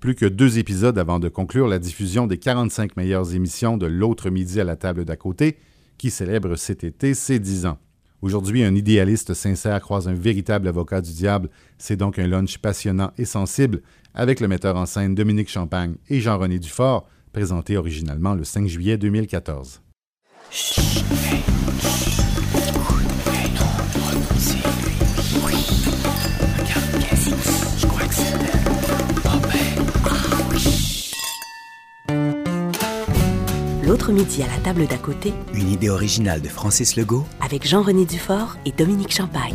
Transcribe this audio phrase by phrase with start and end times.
[0.00, 4.30] Plus que deux épisodes avant de conclure la diffusion des 45 meilleures émissions de L'autre
[4.30, 5.58] midi à la table d'à côté,
[5.98, 7.78] qui célèbre cet été ses 10 ans.
[8.22, 11.50] Aujourd'hui, un idéaliste sincère croise un véritable avocat du diable.
[11.78, 13.82] C'est donc un lunch passionnant et sensible
[14.14, 18.98] avec le metteur en scène Dominique Champagne et Jean-René Dufort, présenté originalement le 5 juillet
[18.98, 19.82] 2014.
[33.88, 38.04] L'autre midi à la table d'à côté, Une idée originale de Francis Legault, avec Jean-René
[38.04, 39.54] Dufort et Dominique Champagne.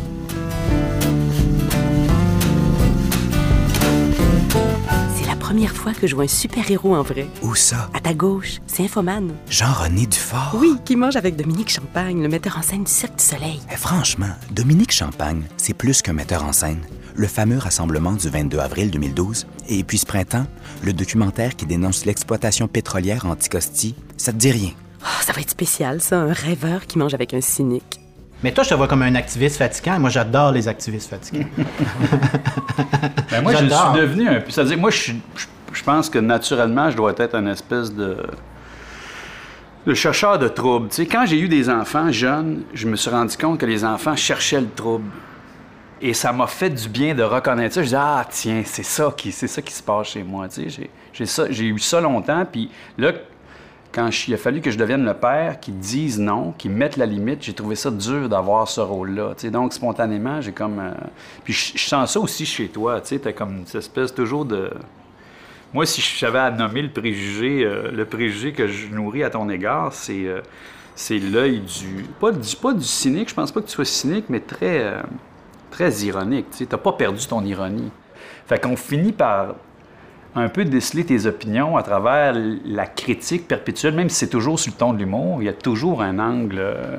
[5.16, 7.28] C'est la première fois que je vois un super-héros en vrai.
[7.42, 7.88] où ça?
[7.94, 9.32] À ta gauche, c'est Infoman.
[9.48, 10.56] Jean-René Dufort?
[10.58, 13.60] Oui, qui mange avec Dominique Champagne, le metteur en scène du Cirque du Soleil.
[13.72, 16.80] Eh, franchement, Dominique Champagne, c'est plus qu'un metteur en scène.
[17.16, 20.46] Le fameux rassemblement du 22 avril 2012, et puis ce printemps,
[20.82, 24.70] le documentaire qui dénonce l'exploitation pétrolière Anticosti, ça te dit rien.
[25.02, 28.00] Oh, ça va être spécial, ça, un rêveur qui mange avec un cynique.
[28.42, 29.98] Mais toi, je te vois comme un activiste fatigant.
[30.00, 31.46] Moi, j'adore les activistes fatigants.
[33.30, 34.50] Ben, moi, je suis devenu un peu.
[34.50, 38.16] C'est-à-dire, moi, je, suis- je- je pense que naturellement, je dois être un espèce de.
[39.86, 40.88] de chercheur de troubles.
[40.88, 43.84] Tu sais, quand j'ai eu des enfants jeunes, je me suis rendu compte que les
[43.84, 45.08] enfants cherchaient le trouble.
[46.06, 47.80] Et ça m'a fait du bien de reconnaître ça.
[47.80, 50.46] Je disais, ah, tiens, c'est ça qui, c'est ça qui se passe chez moi.
[50.48, 52.44] Tu sais, j'ai, eu ça longtemps.
[52.44, 53.12] Puis là,
[53.90, 57.06] quand il a fallu que je devienne le père, qu'ils disent non, qu'ils mettent la
[57.06, 59.32] limite, j'ai trouvé ça dur d'avoir ce rôle-là.
[59.50, 60.78] Donc, spontanément, j'ai comme.
[60.78, 60.92] euh,
[61.42, 63.00] Puis je, sens ça aussi chez toi.
[63.00, 64.70] Tu sais, comme cette espèce toujours de.
[65.72, 69.48] Moi, si j'avais à nommer le préjugé, euh, le préjugé que je nourris à ton
[69.48, 70.26] égard, c'est.
[70.26, 70.42] euh,
[70.96, 72.56] c'est l'œil du pas, du.
[72.56, 74.98] pas du cynique, je pense pas que tu sois cynique, mais très.
[75.74, 76.46] Très ironique.
[76.56, 77.90] Tu n'as pas perdu ton ironie.
[78.46, 79.56] Fait qu'on finit par
[80.36, 84.72] un peu déceler tes opinions à travers la critique perpétuelle, même si c'est toujours sur
[84.72, 86.96] le ton de l'humour, il y a toujours un angle euh,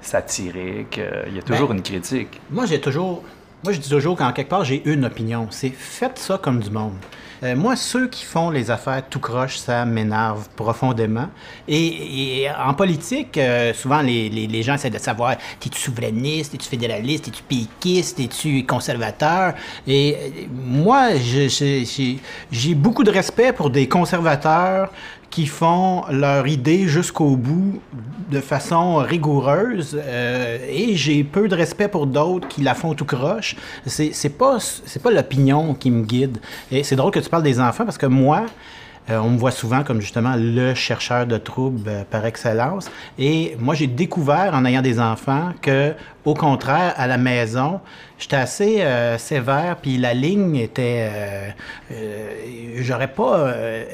[0.00, 2.40] satirique, euh, il y a toujours Ben, une critique.
[2.50, 3.22] Moi, j'ai toujours.
[3.64, 5.46] Moi, je dis toujours qu'en quelque part, j'ai une opinion.
[5.50, 6.94] C'est faites ça comme du monde.
[7.42, 11.28] Euh, moi, ceux qui font les affaires tout croche, ça m'énerve profondément.
[11.66, 17.26] Et, en politique, euh, souvent, les, les- gens essaient de savoir es-tu souverainiste, es-tu fédéraliste,
[17.28, 19.54] es-tu péquiste, es-tu conservateur?
[19.88, 24.92] Et euh, moi, j'ai beaucoup de respect pour des conservateurs
[25.32, 27.80] qui font leur idée jusqu'au bout
[28.30, 33.06] de façon rigoureuse euh, et j'ai peu de respect pour d'autres qui la font tout
[33.06, 33.56] croche.
[33.86, 34.58] C'est pas
[35.02, 36.36] pas l'opinion qui me guide.
[36.70, 38.44] Et c'est drôle que tu parles des enfants parce que moi
[39.10, 42.90] euh, on me voit souvent comme justement le chercheur de troubles euh, par excellence.
[43.18, 47.80] Et moi, j'ai découvert en ayant des enfants que, au contraire, à la maison,
[48.18, 51.08] j'étais assez euh, sévère, puis la ligne était.
[51.12, 51.48] euh,
[51.92, 52.28] euh,
[52.78, 53.52] J'aurais pas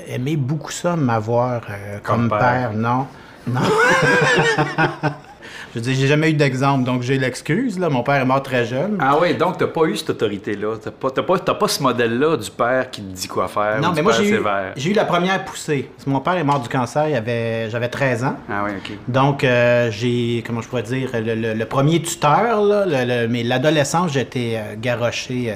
[0.08, 2.70] aimé beaucoup ça, m'avoir euh, comme, Comme père.
[2.70, 2.72] père.
[2.74, 3.06] non.
[3.46, 3.60] Non.
[5.74, 7.78] Je veux dire, j'ai jamais eu d'exemple, donc j'ai l'excuse.
[7.78, 7.88] Là.
[7.90, 8.96] Mon père est mort très jeune.
[9.00, 11.82] Ah oui, donc t'as pas eu cette autorité-là, t'as pas, t'as pas, t'as pas ce
[11.82, 14.28] modèle-là du père qui te dit quoi faire, Non, ou mais du moi, père j'ai
[14.28, 14.72] eu, sévère.
[14.76, 15.90] j'ai eu la première poussée.
[15.94, 18.36] Parce que Mon père est mort du cancer, il avait, j'avais 13 ans.
[18.50, 18.92] Ah oui, ok.
[19.08, 23.28] Donc, euh, j'ai, comment je pourrais dire, le, le- le premier tuteur, là, le- le-
[23.28, 25.54] mais l'adolescence, j'étais euh, garoché euh,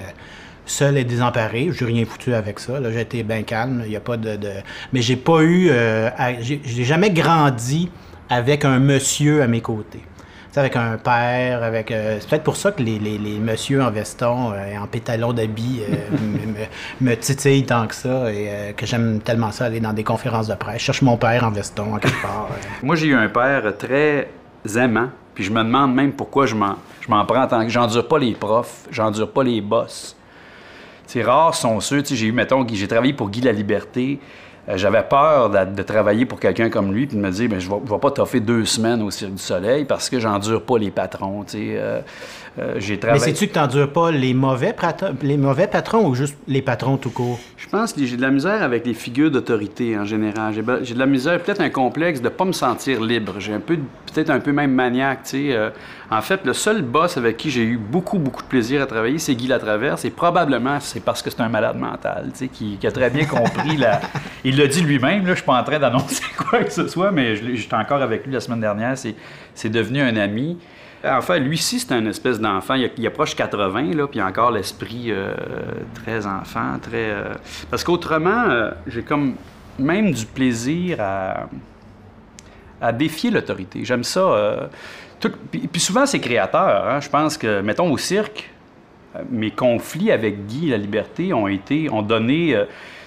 [0.66, 1.70] seul et désemparé.
[1.72, 2.78] J'ai rien foutu avec ça.
[2.78, 3.82] Là, j'étais bien calme.
[3.86, 4.48] Il y a pas de, de-
[4.92, 5.68] Mais j'ai pas eu.
[5.70, 7.90] euh, à- j'ai, j'ai jamais grandi
[8.32, 10.02] avec un monsieur à mes côtés.
[10.56, 11.90] Avec un père, avec.
[11.90, 14.86] euh, c'est peut-être pour ça que les, les, les messieurs en veston euh, et en
[14.86, 16.64] pétalon d'habits euh,
[17.00, 20.54] me, titillent tant que ça et que j'aime tellement ça aller dans des conférences de
[20.54, 20.80] presse.
[20.80, 22.48] Je cherche mon père en veston, en quelque part.
[22.82, 24.28] Moi, j'ai eu un père très
[24.76, 28.06] aimant, puis je me demande même pourquoi je m'en, je m'en prends tant que j'endure
[28.06, 30.16] pas les profs, j'endure pas les boss.
[31.06, 34.18] C'est rare sont ceux, j'ai eu, mettons, j'ai travaillé pour Guy La Liberté,
[34.68, 37.74] j'avais peur de, travailler pour quelqu'un comme lui, puis de me dire, ben, je ne
[37.74, 40.90] vais, vais pas toffer deux semaines au Cirque du Soleil parce que j'endure pas les
[40.90, 42.04] patrons, tu sais.
[42.58, 42.74] Euh,
[43.12, 46.98] Mais sais-tu que t'endures pas les mauvais, patrons, les mauvais patrons ou juste les patrons
[46.98, 47.38] tout court?
[47.56, 50.52] Je pense que j'ai de la misère avec les figures d'autorité en général.
[50.82, 53.36] J'ai de la misère, peut-être un complexe de pas me sentir libre.
[53.38, 53.78] J'ai un peu,
[54.12, 55.52] peut-être un peu même maniaque, tu sais.
[55.52, 55.70] euh.
[56.10, 59.18] en fait, le seul boss avec qui j'ai eu beaucoup, beaucoup de plaisir à travailler,
[59.18, 60.04] c'est Guy Latraverse.
[60.04, 63.08] Et probablement, c'est parce que c'est un malade mental, tu sais, qui, qui a très
[63.08, 64.00] bien compris la...
[64.44, 67.12] Il l'a dit lui-même, là, je suis pas en train d'annoncer quoi que ce soit,
[67.12, 68.98] mais je l'ai- j'étais encore avec lui la semaine dernière.
[68.98, 69.14] C'est
[69.54, 70.58] c'est devenu un ami.
[71.04, 72.74] En fait, lui-ci, c'est un espèce d'enfant.
[72.74, 75.34] Il, il approche 80, là, puis encore l'esprit euh,
[75.94, 77.10] très enfant, très...
[77.10, 77.34] euh,
[77.70, 79.34] Parce qu'autrement, euh, j'ai comme
[79.78, 83.84] même du plaisir à, défier l'autorité.
[83.84, 84.20] J'aime ça.
[84.20, 84.66] euh,
[85.50, 86.88] puis, souvent, c'est créateur.
[86.88, 87.00] hein.
[87.00, 88.50] Je pense que, mettons, au cirque,
[89.16, 92.54] euh, mes conflits avec Guy La Liberté ont été, ont donné...
[92.54, 92.64] euh,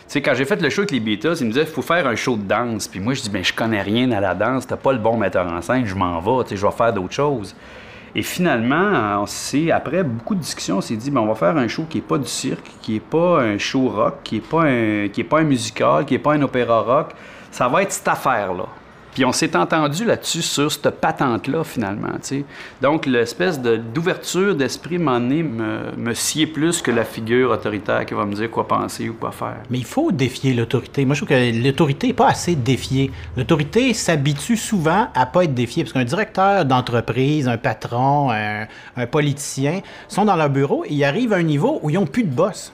[0.08, 2.16] sais, quand j'ai fait le show avec les Beatles, ils me disaient, faut faire un
[2.16, 2.88] show de danse.
[2.88, 5.18] Puis moi, je dis, ben, je connais rien à la danse, t'as pas le bon
[5.18, 7.56] metteur en scène, je m'en vais, tu sais, je vais faire d'autres choses.
[8.18, 11.58] Et finalement, on s'est, après beaucoup de discussions, on s'est dit, ben, on va faire
[11.58, 14.42] un show qui n'est pas du cirque, qui n'est pas un show rock, qui n'est
[14.42, 14.64] pas,
[15.30, 17.12] pas un musical, qui n'est pas un opéra rock.
[17.52, 18.68] Ça va être cette affaire-là.
[19.16, 22.10] Puis on s'est entendu là-dessus sur cette patente-là, finalement.
[22.82, 28.14] Donc, l'espèce de, d'ouverture d'esprit m'en me, me sied plus que la figure autoritaire qui
[28.14, 29.62] va me dire quoi penser ou quoi faire.
[29.70, 31.06] Mais il faut défier l'autorité.
[31.06, 33.10] Moi, je trouve que l'autorité n'est pas assez défiée.
[33.38, 35.86] L'autorité s'habitue souvent à pas être défiée.
[35.86, 39.80] Parce qu'un directeur d'entreprise, un patron, un, un politicien
[40.10, 42.36] sont dans leur bureau et ils arrivent à un niveau où ils n'ont plus de
[42.36, 42.74] boss.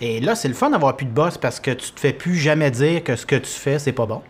[0.00, 2.36] Et là, c'est le fun d'avoir plus de boss parce que tu te fais plus
[2.36, 4.22] jamais dire que ce que tu fais, c'est pas bon.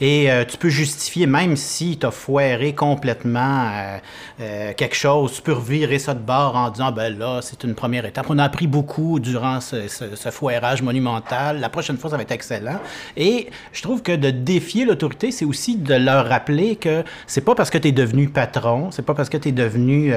[0.00, 3.98] Et euh, tu peux justifier, même si tu as foiré complètement euh,
[4.40, 7.74] euh, quelque chose, tu peux revirer ça de bord en disant, ben là, c'est une
[7.74, 8.26] première étape.
[8.30, 11.60] On a appris beaucoup durant ce, ce, ce, foirage monumental.
[11.60, 12.80] La prochaine fois, ça va être excellent.
[13.16, 17.54] Et je trouve que de défier l'autorité, c'est aussi de leur rappeler que c'est pas
[17.54, 20.14] parce que tu es devenu patron, c'est pas parce que tu es devenu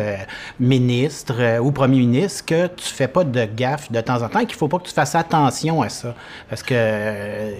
[0.59, 4.55] ministre ou premier ministre que tu fais pas de gaffe de temps en temps qu'il
[4.55, 6.15] faut pas que tu fasses attention à ça.
[6.49, 7.53] Parce que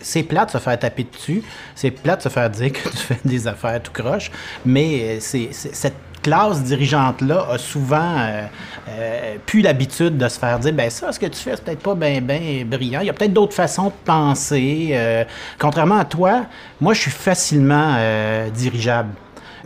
[0.00, 1.42] c'est plate de se faire taper dessus.
[1.74, 4.30] C'est plate de se faire dire que tu fais des affaires tout croche,
[4.64, 8.46] mais c'est, cette classe dirigeante-là a souvent euh,
[8.88, 11.82] euh, plus l'habitude de se faire dire ben ça, ce que tu fais, c'est peut-être
[11.82, 13.00] pas bien ben brillant.
[13.00, 14.90] Il y a peut-être d'autres façons de penser.
[14.92, 15.24] Euh,
[15.58, 16.46] contrairement à toi,
[16.80, 19.10] moi, je suis facilement euh, dirigeable.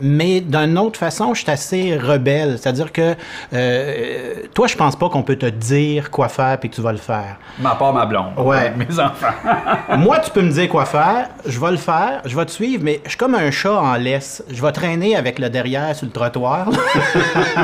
[0.01, 2.57] Mais d'une autre façon, je suis assez rebelle.
[2.57, 3.15] C'est-à-dire que
[3.53, 6.91] euh, toi, je pense pas qu'on peut te dire quoi faire puis que tu vas
[6.91, 7.37] le faire.
[7.59, 8.33] Ma part ma blonde.
[8.37, 8.73] Ouais.
[8.75, 9.27] Mes enfants.
[9.97, 11.29] Moi, tu peux me dire quoi faire.
[11.45, 12.21] Je vais le faire.
[12.25, 14.43] Je vais te suivre, mais je suis comme un chat en laisse.
[14.49, 16.69] Je vais traîner avec le derrière sur le trottoir.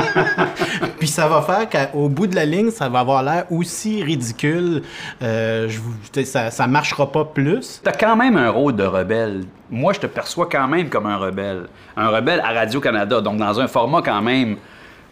[0.98, 4.82] puis ça va faire qu'au bout de la ligne, ça va avoir l'air aussi ridicule.
[5.22, 7.80] Euh, je, ça, ça marchera pas plus.
[7.82, 11.16] T'as quand même un rôle de rebelle moi, je te perçois quand même comme un
[11.16, 11.66] rebelle.
[11.96, 14.56] Un rebelle à Radio-Canada, donc dans un format quand même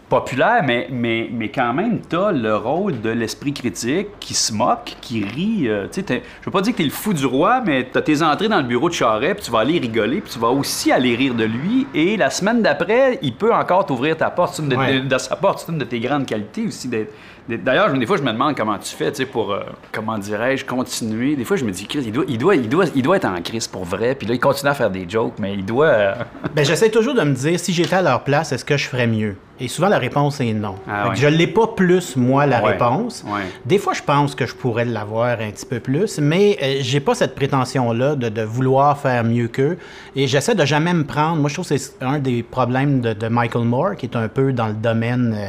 [0.08, 4.52] populaire, mais, mais, mais quand même, tu as le rôle de l'esprit critique qui se
[4.52, 5.68] moque, qui rit.
[5.68, 6.02] Euh, je
[6.44, 8.48] veux pas dire que tu es le fou du roi, mais tu as tes entrées
[8.48, 11.16] dans le bureau de Charret, puis tu vas aller rigoler, puis tu vas aussi aller
[11.16, 11.86] rire de lui.
[11.94, 14.58] Et la semaine d'après, il peut encore t'ouvrir ta porte.
[14.58, 15.00] Une de, ouais.
[15.00, 17.12] de, de, sa porte, c'est une de tes grandes qualités aussi d'être
[17.48, 19.60] D'ailleurs, des fois, je me demande comment tu fais, tu sais, pour, euh,
[19.92, 21.36] comment dirais-je, continuer.
[21.36, 23.26] Des fois, je me dis, Chris, il doit, il, doit, il, doit, il doit être
[23.26, 24.14] en crise pour vrai.
[24.14, 25.86] Puis là, il continue à faire des jokes, mais il doit...
[25.86, 26.14] Euh...
[26.54, 29.06] ben, j'essaie toujours de me dire, si j'étais à leur place, est-ce que je ferais
[29.06, 29.36] mieux?
[29.60, 30.74] Et souvent, la réponse est non.
[30.88, 31.16] Ah, ouais.
[31.16, 32.72] Je ne l'ai pas plus, moi, la ouais.
[32.72, 33.24] réponse.
[33.24, 33.42] Ouais.
[33.64, 36.98] Des fois, je pense que je pourrais l'avoir un petit peu plus, mais euh, j'ai
[36.98, 39.78] pas cette prétention-là de, de, vouloir faire mieux qu'eux.
[40.16, 41.36] Et j'essaie de jamais me prendre...
[41.36, 44.26] Moi, je trouve que c'est un des problèmes de, de, Michael Moore, qui est un
[44.26, 45.36] peu dans le domaine...
[45.38, 45.48] Euh,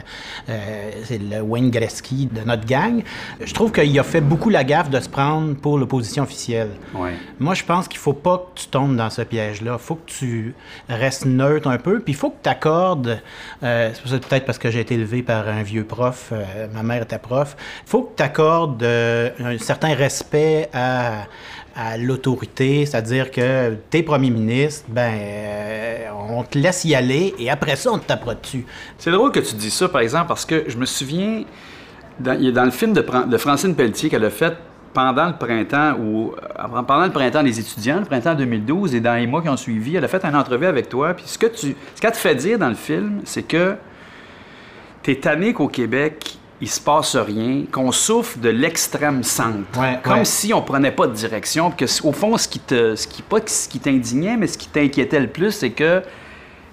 [0.49, 3.03] euh c'est le Wayne De notre gang.
[3.43, 6.71] Je trouve qu'il a fait beaucoup la gaffe de se prendre pour l'opposition officielle.
[7.39, 9.77] Moi, je pense qu'il faut pas que tu tombes dans ce piège-là.
[9.79, 10.55] Il faut que tu
[10.89, 13.19] restes neutre un peu, puis il faut que tu accordes...
[13.63, 17.03] Euh, c'est peut-être parce que j'ai été élevé par un vieux prof, euh, ma mère
[17.03, 17.55] était prof,
[17.85, 21.25] il faut que tu accordes euh, un certain respect à,
[21.75, 27.49] à l'autorité, c'est-à-dire que t'es premier ministre, ben, euh, on te laisse y aller et
[27.49, 28.65] après ça, on te tapera dessus.
[28.97, 31.43] C'est drôle que tu dis ça, par exemple, parce que je me souviens,
[32.19, 34.53] dans, dans le film de, Francine Pelletier qu'elle a fait
[34.93, 36.33] pendant le printemps ou
[36.87, 39.97] pendant le printemps des étudiants, le printemps 2012 et dans les mois qui ont suivi,
[39.97, 41.13] elle a fait une entrevue avec toi.
[41.13, 43.75] Puis ce que tu, ce qu'elle te fait dire dans le film, c'est que
[45.03, 50.19] t'es tanné qu'au Québec, il se passe rien, qu'on souffre de l'extrême centre, ouais, comme
[50.19, 50.25] ouais.
[50.25, 53.39] si on prenait pas de direction, que au fond, ce qui te, ce qui pas
[53.45, 56.01] ce qui t'indignait, mais ce qui t'inquiétait le plus, c'est que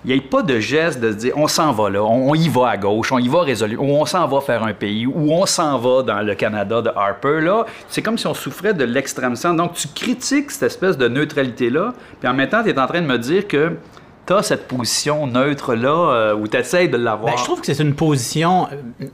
[0.05, 2.35] il n'y ait pas de geste de se dire on s'en va là, on, on,
[2.35, 5.07] y va à gauche, on y va résolu, ou on s'en va faire un pays,
[5.07, 7.41] ou on s'en va dans le Canada de Harper.
[7.41, 9.57] Là, c'est comme si on souffrait de l'extrême centre.
[9.57, 13.01] Donc, tu critiques cette espèce de neutralité-là, puis en même temps, tu es en train
[13.01, 13.77] de me dire que
[14.27, 17.33] tu as cette position neutre-là euh, où tu de l'avoir?
[17.33, 18.69] Ben, je trouve que c'est une position.
[19.01, 19.07] Euh,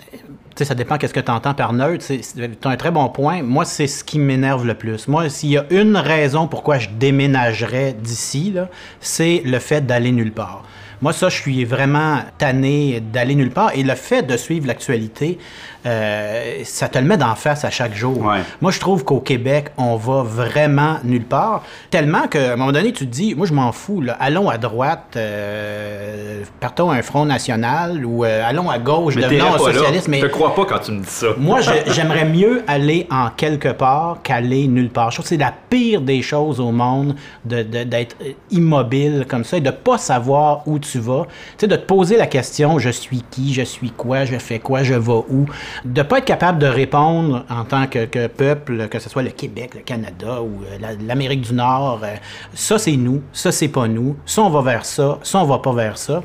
[0.64, 2.04] ça dépend qu'est-ce que tu entends par neutre.
[2.10, 3.42] As un très bon point.
[3.42, 5.08] Moi, c'est ce qui m'énerve le plus.
[5.08, 8.54] Moi, s'il y a une raison pourquoi je déménagerais d'ici,
[9.00, 10.64] c'est le fait d'aller nulle part.
[11.00, 13.70] Moi, ça, je suis vraiment tanné d'aller nulle part.
[13.74, 15.38] Et le fait de suivre l'actualité,
[15.86, 18.18] euh, ça te le met d'en face à chaque jour.
[18.24, 18.40] Ouais.
[18.60, 21.62] Moi, je trouve qu'au Québec, on va vraiment nulle part.
[21.90, 24.00] Tellement qu'à un moment donné, tu te dis, moi, je m'en fous.
[24.00, 24.16] Là.
[24.18, 29.22] Allons à droite, euh, partons à un Front National ou euh, allons à gauche, mais
[29.22, 30.08] devenons un socialiste.
[30.08, 31.28] Mais je te crois pas quand tu me dis ça.
[31.38, 35.10] moi, j'aimerais mieux aller en quelque part qu'aller nulle part.
[35.10, 39.44] Je trouve que c'est la pire des choses au monde d'être de, de, immobile comme
[39.44, 41.26] ça et de pas savoir où tu vas.
[41.26, 44.58] Tu sais, de te poser la question, je suis qui, je suis quoi, je fais
[44.58, 45.46] quoi, je vais où?
[45.84, 49.30] De pas être capable de répondre en tant que, que peuple, que ce soit le
[49.30, 52.14] Québec, le Canada ou euh, la- l'Amérique du Nord, euh,
[52.54, 55.58] ça c'est nous, ça c'est pas nous, ça on va vers ça, ça on va
[55.58, 56.22] pas vers ça.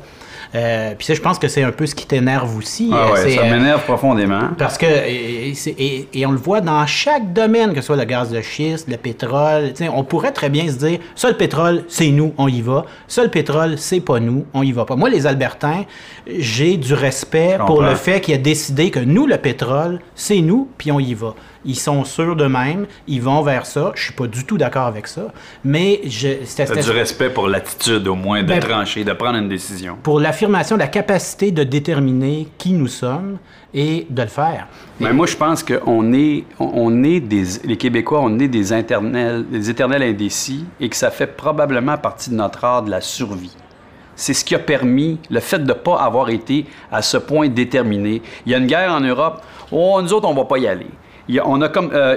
[0.54, 2.88] Euh, Puis ça, je pense que c'est un peu ce qui t'énerve aussi.
[2.92, 4.50] Ah ouais, ça m'énerve profondément.
[4.56, 8.40] parce que, et, on le voit dans chaque domaine, que ce soit le gaz de
[8.40, 12.46] schiste, le pétrole, on pourrait très bien se dire, ça le pétrole, c'est nous, on
[12.46, 12.84] y va.
[13.08, 14.94] Ça le pétrole, c'est pas nous, on y va pas.
[14.94, 15.84] Moi, les Albertains,
[16.38, 20.68] j'ai du respect pour le fait qu'il a décidé que nous, le pétrole, c'est nous,
[20.78, 21.34] puis on y va.
[21.66, 23.92] Ils sont sûrs d'eux-mêmes, ils vont vers ça.
[23.94, 25.32] Je suis pas du tout d'accord avec ça,
[25.64, 26.00] mais
[26.44, 29.96] c'était- du respect pour l'attitude, au moins, de Ben- trancher, de prendre une décision.
[30.02, 33.38] pour l'affirmation de la capacité de déterminer qui nous sommes
[33.72, 34.68] et de le faire.
[35.00, 39.44] Mais moi, je pense qu'on est, on est des, les Québécois, on est des éternels,
[39.50, 43.56] des éternels indécis et que ça fait probablement partie de notre art de la survie.
[44.16, 47.48] C'est ce qui a permis le fait de ne pas avoir été à ce point
[47.48, 48.22] déterminé.
[48.46, 49.42] Il y a une guerre en Europe.
[49.72, 50.90] Oh, nous autres, on va pas y aller.
[51.26, 52.16] Il y a, on a euh,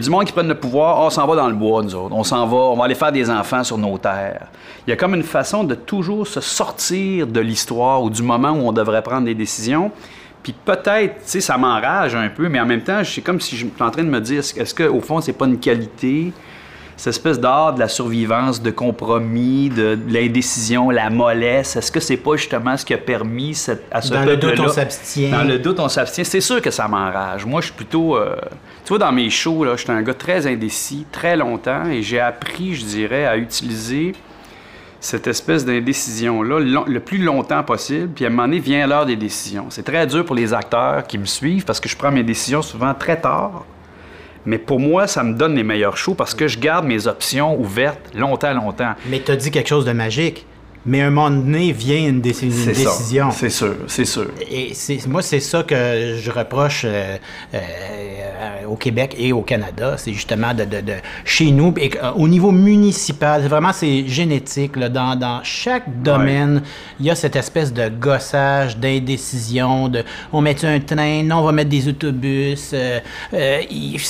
[0.00, 0.98] du monde qui prennent le pouvoir.
[1.00, 2.14] Oh, on s'en va dans le bois, nous autres.
[2.14, 4.48] On s'en va, on va aller faire des enfants sur nos terres.
[4.86, 8.50] Il y a comme une façon de toujours se sortir de l'histoire ou du moment
[8.50, 9.92] où on devrait prendre des décisions.
[10.42, 13.56] Puis peut-être, tu sais, ça m'enrage un peu, mais en même temps, c'est comme si
[13.56, 16.32] je suis en train de me dire, est-ce qu'au fond, c'est pas une qualité,
[16.98, 22.00] cette espèce d'art de la survivance, de compromis, de, de l'indécision, la mollesse, est-ce que
[22.00, 24.72] c'est pas justement ce qui a permis cette- à ce Dans le doute, peuple-là- on
[24.72, 25.30] s'abstient.
[25.30, 26.24] Dans le doute, on s'abstient.
[26.24, 27.46] C'est sûr que ça m'enrage.
[27.46, 28.16] Moi, je suis plutôt...
[28.16, 28.34] euh,
[28.84, 32.20] tu vois, dans mes shows, là, j'étais un gars très indécis, très longtemps, et j'ai
[32.20, 34.12] appris, je dirais, à utiliser
[35.00, 38.08] cette espèce d'indécision-là long- le plus longtemps possible.
[38.08, 39.66] Puis à un moment donné, vient l'heure des décisions.
[39.70, 42.62] C'est très dur pour les acteurs qui me suivent parce que je prends mes décisions
[42.62, 43.64] souvent très tard.
[44.48, 47.60] Mais pour moi, ça me donne les meilleurs shows parce que je garde mes options
[47.60, 48.94] ouvertes longtemps, longtemps.
[49.10, 50.46] Mais tu as dit quelque chose de magique.
[50.90, 53.30] Mais un moment donné vient une, déci- une décision.
[53.30, 54.28] C'est sûr, c'est sûr.
[54.50, 54.72] Et
[55.06, 57.16] moi, c'est ça que je reproche euh,
[57.54, 57.58] euh,
[58.66, 59.96] au Québec et au Canada.
[59.98, 60.92] C'est justement de, de- de-
[61.24, 64.76] chez nous, et, euh, au niveau municipal, vraiment c'est génétique.
[64.76, 64.88] là.
[64.88, 66.62] dans, dans chaque domaine,
[66.98, 70.02] il y a cette espèce de gossage, d'indécision, de
[70.32, 72.74] on met un train, non, on va mettre des autobus.
[73.70, 74.00] il-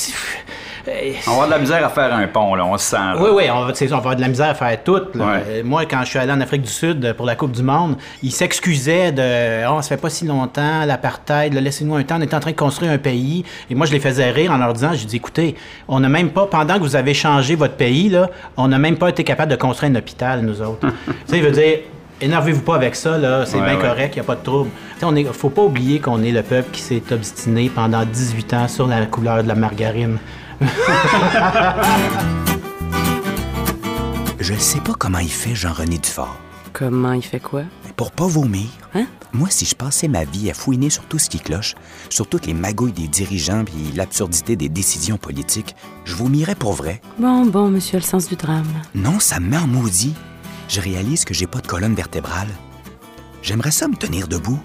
[0.87, 2.97] On va avoir de la misère à faire un pont, là, on se sent.
[2.97, 3.17] là.
[3.19, 4.93] oui, oui, on va, c'est ça, on va avoir de la misère à faire tout.
[5.15, 5.25] Ouais.
[5.49, 7.63] Euh, Moi, quand je suis allé en Afrique du Sud euh, pour la Coupe du
[7.63, 12.23] Monde, ils s'excusaient de Oh, ça fait pas si longtemps, l'apartheid, laissez-nous un temps, on
[12.23, 13.45] est en train de construire un pays.
[13.71, 15.55] Et moi, je les faisais rire en leur disant Je dis, écoutez,
[15.89, 18.97] on n'a même pas, pendant que vous avez changé votre pays, là, on n'a même
[18.97, 20.81] pas été capable de construire un hôpital, nous autres.
[21.07, 21.79] tu sais, il veut dire.
[22.21, 23.81] Énervez-vous pas avec ça, là, c'est Ouais, bien ouais.
[23.81, 24.71] correct, il n'y a pas de trouble.
[25.03, 28.67] On est, faut pas oublier qu'on est le peuple qui s'est obstiné pendant 18 ans
[28.67, 30.19] sur la couleur de la margarine.
[34.41, 36.37] Je sais pas comment il fait Jean-René Dufort.
[36.73, 37.63] Comment il fait quoi?
[37.97, 39.07] Pour pas vomir, Hein?
[39.33, 41.75] moi, si je passais ma vie à fouiner sur tout ce qui cloche,
[42.09, 45.75] sur toutes les magouilles des dirigeants puis l'absurdité des décisions politiques,
[46.05, 47.01] je vomirais pour vrai.
[47.19, 48.67] Bon, bon, monsieur, le sens du drame.
[48.95, 50.15] Non, ça me met en maudit.
[50.69, 52.49] Je réalise que j'ai pas de colonne vertébrale.
[53.43, 54.61] J'aimerais ça me tenir debout,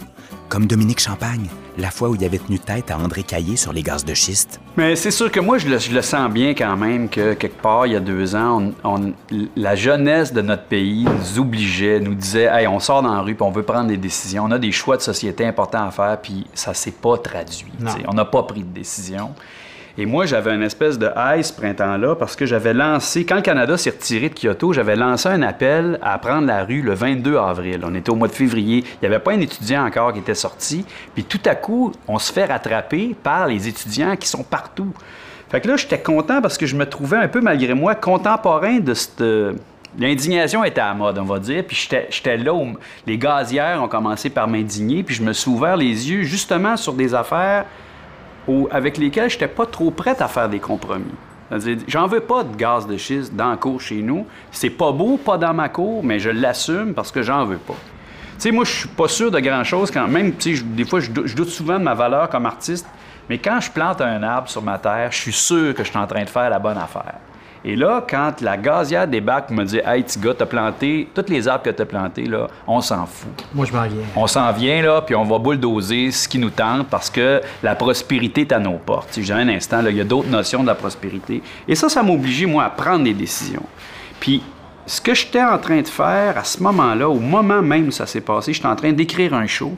[0.53, 1.47] comme Dominique Champagne,
[1.79, 4.61] la fois où il avait tenu tête à André Caillé sur les gaz de schiste.
[4.77, 7.59] Mais c'est sûr que moi, je le, je le sens bien quand même que quelque
[7.59, 9.13] part, il y a deux ans, on- on-
[9.55, 13.33] la jeunesse de notre pays nous obligeait, nous disait Hey, on sort dans la rue
[13.33, 14.43] puis on veut prendre des décisions.
[14.45, 17.71] On a des choix de société importants à faire, puis ça s'est pas traduit.
[18.07, 19.31] On n'a pas pris de décision.
[19.95, 23.41] Et moi, j'avais une espèce de high ce printemps-là parce que j'avais lancé, quand le
[23.43, 27.37] Canada s'est retiré de Kyoto, j'avais lancé un appel à prendre la rue le 22
[27.37, 27.81] avril.
[27.83, 28.79] On était au mois de février.
[28.83, 30.83] Il n'y avait pas un étudiant encore qui était sorti.
[31.13, 34.91] Puis tout à coup, on se fait rattraper par les étudiants qui sont partout.
[35.51, 38.79] Fait que là, j'étais content parce que je me trouvais un peu, malgré moi, contemporain
[38.79, 39.21] de cette.
[39.21, 39.53] euh,
[39.99, 41.63] L'indignation était à mode, on va dire.
[41.67, 42.65] Puis j'étais là où
[43.05, 45.03] les gazières ont commencé par m'indigner.
[45.03, 47.65] Puis je me suis ouvert les yeux justement sur des affaires
[48.47, 51.05] au- avec lesquels je n'étais pas trop prête à faire des compromis.
[51.87, 54.25] J'en veux pas de gaz de schiste dans la cour chez nous.
[54.51, 57.75] C'est pas beau, pas dans ma cour, mais je l'assume parce que j'en veux pas.
[58.35, 60.31] Tu sais, moi, je suis pas sûr de grand-chose quand même.
[60.31, 62.87] Des fois, je doute souvent de ma valeur comme artiste,
[63.29, 65.99] mais quand je plante un arbre sur ma terre, je suis sûr que je suis
[65.99, 67.15] en train de faire la bonne affaire.
[67.65, 71.25] Et là, quand la gazière débarque et me dit Hey, petit gars, t'as planté, tous
[71.29, 73.31] les arbres que t'as plantés, là, on s'en fout.
[73.53, 74.03] Moi, je m'en viens.
[74.15, 77.75] On s'en vient, là, puis on va bulldozer ce qui nous tente parce que la
[77.75, 79.13] prospérité est à nos portes.
[79.13, 81.41] Sais, j'ai un instant, là, il y a d'autres notions de la prospérité.
[81.67, 83.65] Et ça, ça m'a obligé, moi, à prendre des décisions.
[84.19, 84.43] Puis,
[84.85, 88.05] ce que j'étais en train de faire à ce moment-là, au moment même où ça
[88.05, 89.71] s'est passé, j'étais en train d'écrire un show.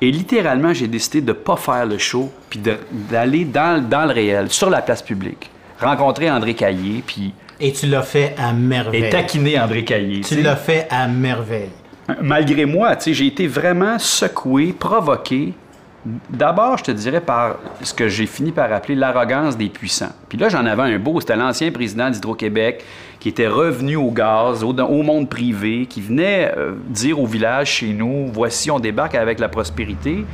[0.00, 2.60] Et littéralement, j'ai décidé de ne pas faire le show, puis
[2.92, 7.86] d'aller dans, dans le réel, sur la place publique, rencontrer André Caillé, puis Et tu
[7.86, 9.04] l'as fait à merveille.
[9.04, 10.20] et taquiner André Caillé.
[10.20, 11.70] Tu l'as fait à merveille.
[12.22, 15.54] malgré moi, j'ai été vraiment secoué, provoqué
[16.30, 20.12] D'abord, je te dirais par ce que j'ai fini par appeler l'arrogance des puissants.
[20.28, 22.84] Puis là, j'en avais un beau, c'était l'ancien président d'Hydro-Québec
[23.18, 27.88] qui était revenu au gaz, au, monde privé, qui venait euh, dire au village chez
[27.88, 30.24] nous, voici, on débarque avec la prospérité.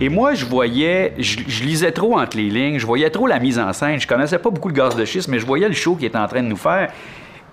[0.00, 3.58] Et moi, je voyais, je, lisais trop entre les lignes, je voyais trop la mise
[3.58, 3.98] en scène.
[3.98, 6.18] Je connaissais pas beaucoup le gaz de schiste, mais je voyais le show qu'il était
[6.18, 6.92] en train de nous faire.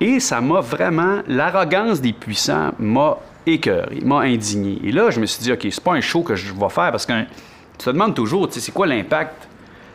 [0.02, 4.80] Et ça m'a vraiment, l'arrogance des puissants m'a écœuré, m'a indigné.
[4.84, 6.92] Et là, je me suis dit, OK, c'est pas un show que je vais faire
[6.92, 9.48] parce que tu te demandes toujours, tu sais, c'est quoi l'impact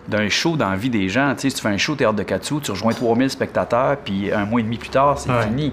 [0.08, 1.34] d'un show dans la vie des gens?
[1.34, 4.32] Tu sais, si tu fais un show Théâtre de Katsu, tu rejoins 3000 spectateurs, puis
[4.32, 5.70] un mois et demi plus tard, c'est fini.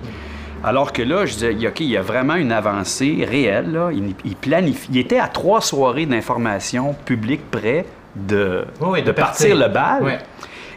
[0.63, 3.71] Alors que là, je disais, OK, il y a vraiment une avancée réelle.
[3.71, 3.89] Là.
[3.91, 4.87] Il, planifie.
[4.91, 7.85] Il était à trois soirées d'information publique près
[8.15, 8.65] de,
[9.05, 10.19] de, partir le bal.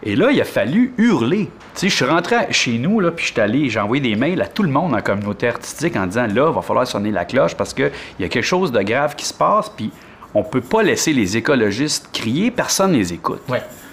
[0.02, 1.50] Et là, il a fallu hurler.
[1.74, 4.16] Tu sais, je suis rentré chez nous, là, puis je suis allé, j'ai envoyé des
[4.16, 7.10] mails à tout le monde en communauté artistique en disant, là, il va falloir sonner
[7.10, 9.90] la cloche parce qu'il y a quelque chose de grave qui se passe, puis
[10.34, 13.42] on peut pas laisser les écologistes crier, personne ne les écoute.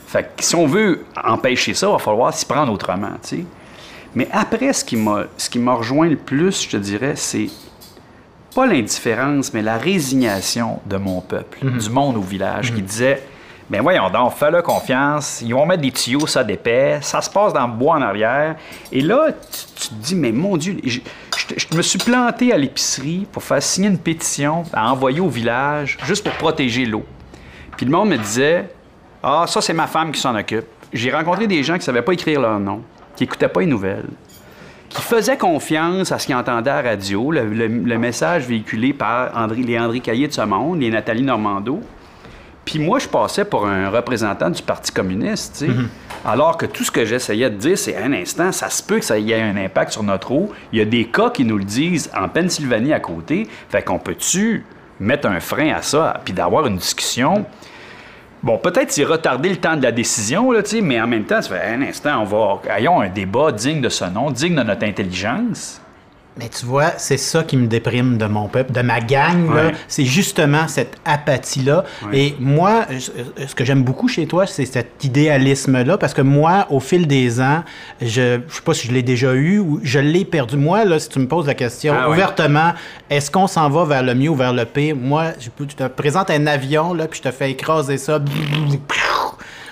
[0.08, 3.46] Fait que si on veut empêcher ça, il va falloir s'y prendre autrement, tu sais.
[4.16, 7.50] Mais après, ce qui m'a, ce qui m'a rejoint le plus, je te dirais, c'est
[8.56, 11.78] pas l'indifférence, mais la résignation de mon peuple, mhm.
[11.78, 12.88] du monde au village, qui mhm.
[12.88, 13.24] disait
[13.68, 17.52] ben voyons donc, fais-le confiance, ils vont mettre des tuyaux, ça d'épais, ça se passe
[17.52, 18.56] dans le bois en arrière.
[18.92, 21.00] Et là, tu, te dis, mais mon Dieu, je,
[21.76, 26.24] me suis planté à l'épicerie pour faire signer une pétition à envoyer au village, juste
[26.24, 27.06] pour protéger l'eau.
[27.76, 28.70] Puis le monde me disait,
[29.24, 30.68] ah, ça, c'est ma femme qui s'en occupe.
[30.94, 32.84] J'ai rencontré des gens qui ne savaient pas écrire leur nom
[33.16, 34.10] qui n'écoutaient pas les nouvelles,
[34.90, 39.62] qui faisaient confiance à ce qu'ils entendaient à la radio, le, message véhiculé par André,
[39.62, 41.82] les André Caillé de ce monde, les Nathalie Normando.
[42.64, 45.88] Puis moi, je passais pour un représentant du Parti communiste, mm-hmm.
[46.26, 49.06] alors que tout ce que j'essayais de dire, c'est un instant, ça se peut que
[49.06, 50.52] ça y ait un impact sur notre eau.
[50.72, 53.48] Il y a des cas qui nous le disent en Pennsylvanie à côté.
[53.70, 54.66] Fait qu'on peut-tu
[55.00, 57.46] mettre un frein à ça, puis d'avoir une discussion
[58.46, 61.50] Bon, peut-être c'est retarder le temps de la décision, là, mais en même temps, tu
[61.50, 62.62] fais un instant, on va.
[62.78, 65.82] Ayons un débat digne de ce nom, digne de notre intelligence.
[66.38, 69.50] Mais tu vois, c'est ça qui me déprime de mon peuple, de ma gang.
[69.88, 71.86] C'est justement cette apathie-là.
[72.12, 72.86] Et moi,
[73.48, 77.40] ce que j'aime beaucoup chez toi, c'est cet idéalisme-là, parce que moi, au fil des
[77.40, 77.64] ans,
[78.02, 80.58] je ne sais pas si je l'ai déjà eu ou je l'ai perdu.
[80.58, 82.74] Moi, là, si tu me poses la question ah ouvertement,
[83.10, 84.96] est-ce qu'on s'en va vers le mieux ou vers le pire?
[84.96, 88.20] Moi, je, te présente un avion, là, puis je te fais écraser ça.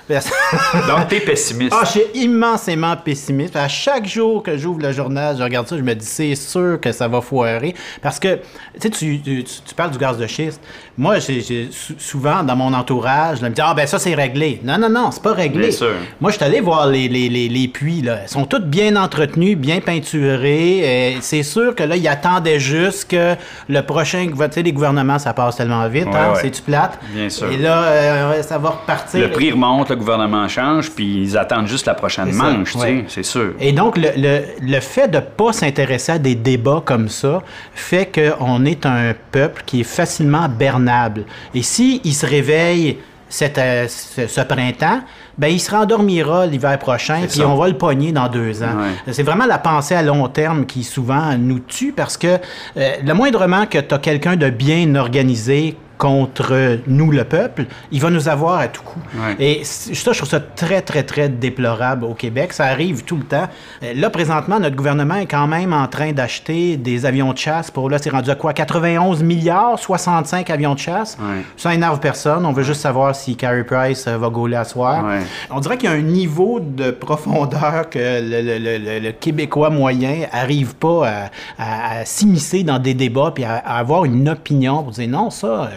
[0.87, 1.73] Donc, t'es pessimiste.
[1.73, 3.55] Ah, je suis immensément pessimiste.
[3.55, 6.79] À chaque jour que j'ouvre le journal, je regarde ça, je me dis, c'est sûr
[6.81, 7.73] que ça va foirer.
[8.01, 8.39] Parce que,
[8.79, 10.61] tu, tu, tu parles du gaz de schiste.
[10.97, 14.59] Moi, j'ai, souvent, dans mon entourage, je me dis, ah, ben ça, c'est réglé.
[14.63, 15.69] Non, non, non, c'est pas réglé.
[15.69, 15.93] Bien sûr.
[16.19, 18.19] Moi, je suis allé voir les, les, les, les, puits, là.
[18.23, 21.17] Ils sont tous bien entretenus, bien peinturés.
[21.21, 23.35] c'est sûr que là, ils attendaient juste que
[23.69, 26.99] le prochain, tu sais, les gouvernements, ça passe tellement vite, hein, c'est-tu plate?
[27.13, 27.51] Bien sûr.
[27.51, 29.19] Et là, euh, ça va repartir.
[29.19, 33.05] Le prix remonte, le gouvernement change, puis ils attendent juste la prochaine manche, tu sais,
[33.07, 33.53] c'est sûr.
[33.59, 37.41] Et donc, le, le, le fait de ne pas s'intéresser à des débats comme ça
[37.73, 41.25] fait qu'on est un peuple qui est facilement bernable.
[41.53, 42.97] Et s'il il se réveille
[43.33, 45.01] cette, euh, ce, printemps,
[45.39, 48.75] ben, il se rendormira l'hiver prochain, puis on va le pogner dans deux ans.
[49.11, 52.37] C'est vraiment la pensée à long terme qui souvent nous tue parce que
[52.77, 58.01] euh, le moindrement que tu as quelqu'un de bien organisé contre nous, le peuple, il
[58.01, 58.99] va nous avoir à tout coup.
[59.39, 62.53] Et ça, je trouve ça très, très, très déplorable au Québec.
[62.53, 63.47] Ça arrive tout le temps.
[63.83, 67.71] Euh, là, présentement, notre gouvernement est quand même en train d'acheter des avions de chasse
[67.71, 68.53] pour, là, c'est rendu à quoi?
[68.53, 71.17] 91 milliards, 65 avions de chasse.
[71.57, 72.45] Ça énerve personne.
[72.45, 75.05] On veut juste savoir si Carey Price euh, va gauler à soir.
[75.49, 81.29] On dirait qu'il y a un niveau de profondeur que le, Québécois moyen arrive pas
[81.57, 85.69] à, s'immiscer dans des débats puis à, avoir une opinion pour dire non, ça,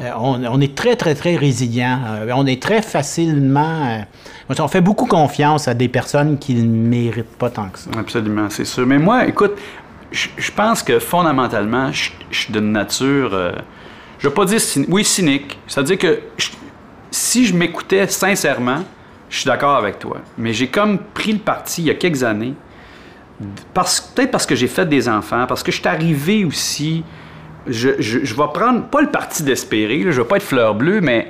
[0.00, 2.00] euh, on, est très, très, très résilient.
[2.06, 3.86] Euh, on est très facilement.
[4.48, 7.90] Euh, on fait beaucoup confiance à des personnes qui ne méritent pas tant que ça.
[7.96, 8.86] Absolument, c'est sûr.
[8.86, 9.52] Mais moi, écoute,
[10.10, 13.30] je pense que fondamentalement, je suis d'une nature.
[13.30, 14.60] je ne veux pas dire.
[14.88, 15.58] Oui, cynique.
[15.66, 16.20] C'est-à-dire que
[17.10, 18.82] si je m'écoutais sincèrement,
[19.30, 20.18] je suis d'accord avec toi.
[20.38, 22.54] Mais j'ai comme pris le parti il y a quelques années.
[23.74, 27.04] peut-être parce que j'ai fait des enfants, parce que je suis arrivé aussi
[27.66, 31.28] je, je, vais prendre, pas le parti d'espérer, je vais pas être fleur bleue, mais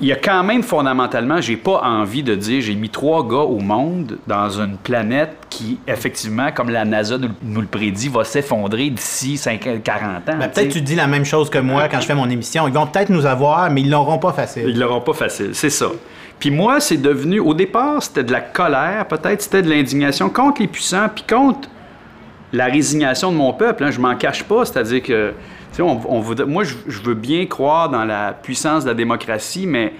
[0.00, 3.36] il y a quand même fondamentalement, j'ai pas envie de dire, j'ai mis trois gars
[3.36, 8.88] au monde dans une planète qui, effectivement, comme la NASA nous, le prédit, va s'effondrer
[8.88, 10.38] d'ici 40 ans.
[10.38, 12.66] Ben, peut-être tu dis la même chose que moi quand je fais mon émission.
[12.66, 14.64] Ils vont peut-être nous avoir, mais ils l'auront pas facile.
[14.68, 15.88] Ils l'auront pas facile, c'est ça.
[16.38, 20.62] Puis moi, c'est devenu, au départ, c'était de la colère, peut-être c'était de l'indignation contre
[20.62, 21.68] les puissants, puis contre
[22.52, 23.84] la résignation de mon peuple.
[23.84, 25.32] Hein, je m'en cache pas, c'est-à-dire que
[25.78, 29.92] on, on moi, je, veux bien croire dans la puissance de la démocratie, mais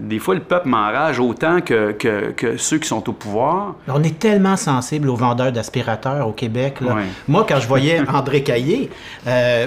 [0.00, 3.74] des fois, le peuple m'enrage autant que, que, ceux qui sont au pouvoir.
[3.88, 6.78] On est tellement sensible aux vendeurs d'aspirateurs au Québec.
[7.26, 8.90] Moi, quand je voyais André Caillé
[9.26, 9.66] euh,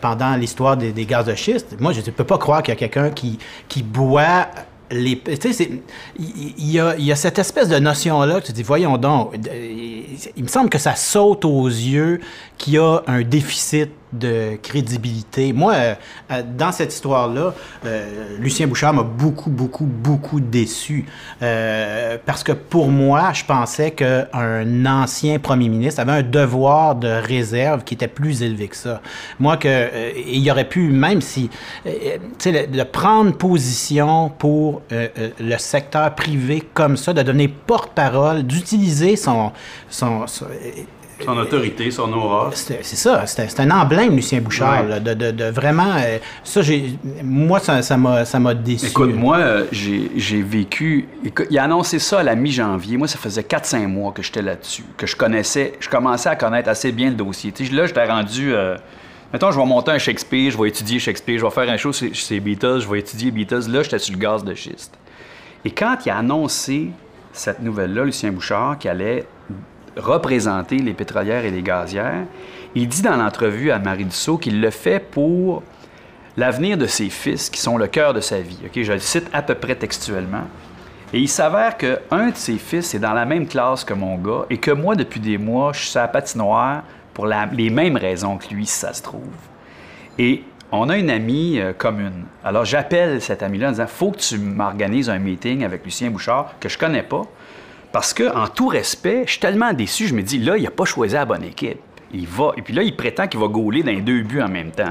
[0.00, 2.78] pendant l'histoire des, gaz de schiste, moi, je ne peux pas croire qu'il y a
[2.78, 4.46] quelqu'un qui, qui boit
[4.92, 9.34] il y, a, y a cette espèce de notion-là que tu dis, voyons donc,
[10.36, 12.20] il me semble que ça saute aux yeux
[12.58, 15.52] qu'il y a un déficit de crédibilité.
[15.52, 15.94] Moi, euh,
[16.30, 21.06] euh, dans cette histoire-là, euh, Lucien Bouchard m'a beaucoup, beaucoup, beaucoup déçu.
[21.40, 27.84] parce que pour moi, je pensais qu'un ancien premier ministre avait un devoir de réserve
[27.84, 29.00] qui était plus élevé que ça.
[29.38, 29.88] Moi, que,
[30.26, 31.50] il aurait pu, même si,
[32.38, 39.52] sais, de prendre position pour le secteur privé comme ça, de donner porte-parole, d'utiliser son
[41.28, 42.50] autorité, son aura.
[42.54, 45.94] C'est ça, c'est un emblème, Lucien Bouchard, de, vraiment...
[45.98, 46.60] Euh, ça,
[47.22, 48.86] moi, ça m'a ça déçu.
[48.86, 51.08] Écoute, moi, euh, j'ai vécu...
[51.50, 52.96] il a annoncé ça à la mi-janvier.
[52.96, 55.74] Moi, ça faisait 4-5 mois que j'étais là-dessus, que je connaissais...
[55.80, 57.52] Je commençais à connaître assez bien le dossier.
[57.56, 58.54] sais, là, j'étais rendu...
[58.54, 58.76] Euh,
[59.32, 61.92] mettons, je vais monter un Shakespeare, je vais étudier Shakespeare, je vais faire un show
[61.92, 63.68] sur, ces Beatles, je vais étudier Beatles.
[63.68, 64.94] Là, j'étais sur le gaz de schiste.
[65.64, 66.90] Et quand il a annoncé
[67.32, 69.24] cette nouvelle-là, Lucien Bouchard, qui allait
[69.96, 72.24] représenter les pétrolières et les gazières.
[72.74, 75.62] Il dit dans l'entrevue à Marie Dussault qu'il le fait pour
[76.36, 78.58] l'avenir de ses fils, qui sont le cœur de sa vie.
[78.74, 80.44] Je le cite à peu près textuellement.
[81.12, 84.46] Et il s'avère qu'un de ses fils est dans la même classe que mon gars
[84.48, 88.38] et que moi, depuis des mois, je suis à la patinoire pour les mêmes raisons
[88.38, 89.20] que lui, si ça se trouve.
[90.18, 92.24] Et on a une amie euh, commune.
[92.42, 96.54] Alors j'appelle cette amie-là en disant Faut que tu m'organises un meeting avec Lucien Bouchard,
[96.58, 97.24] que je connais pas,
[97.92, 100.70] parce que, en tout respect, je suis tellement déçu, je me dis, là, il n'a
[100.70, 101.78] pas choisi la bonne équipe.
[102.14, 104.48] Il va, et puis là, il prétend qu'il va gauler dans les deux buts en
[104.48, 104.84] même temps.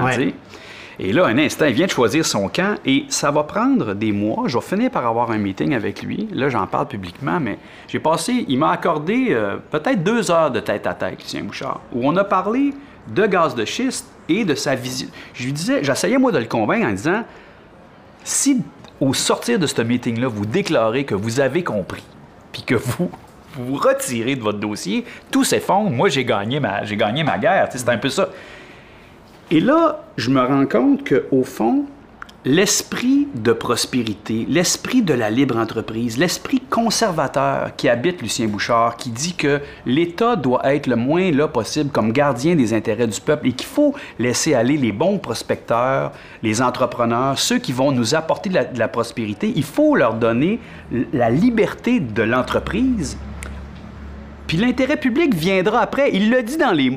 [0.98, 4.12] Et là, un instant, il vient de choisir son camp et ça va prendre des
[4.12, 4.44] mois.
[4.46, 6.28] Je vais finir par avoir un meeting avec lui.
[6.32, 10.60] Là, j'en parle publiquement, mais j'ai passé, il m'a accordé euh, peut-être deux heures de
[10.60, 12.74] tête à tête, Lucien Bouchard, où on a parlé
[13.08, 15.08] de gaz de schiste et de sa vision.
[15.34, 17.24] Je lui disais, j'essayais moi de le convaincre en disant,
[18.22, 18.62] si
[19.00, 22.04] au sortir de ce meeting-là, vous déclarez que vous avez compris
[22.52, 23.10] puis que vous
[23.54, 25.90] vous retirez de votre dossier, tout s'effondre.
[25.90, 27.68] Moi, j'ai gagné ma, j'ai gagné ma guerre.
[27.70, 28.28] C'est un peu ça.
[29.50, 31.84] Et là, je me rends compte qu'au fond,
[32.44, 39.10] l'esprit de prospérité, l'esprit de la libre entreprise, l'esprit conservateur qui habite Lucien Bouchard, qui
[39.10, 43.46] dit que l'État doit être le moins là possible comme gardien des intérêts du peuple
[43.46, 48.50] et qu'il faut laisser aller les bons prospecteurs, les entrepreneurs, ceux qui vont nous apporter
[48.50, 50.58] de la, prospérité, il faut leur donner
[51.12, 53.16] la liberté de l'entreprise.
[54.48, 56.10] Puis l'intérêt public viendra après.
[56.12, 56.92] Il le dit dans les...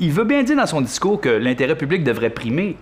[0.00, 2.76] il veut bien dire dans son discours que l'intérêt public devrait primer.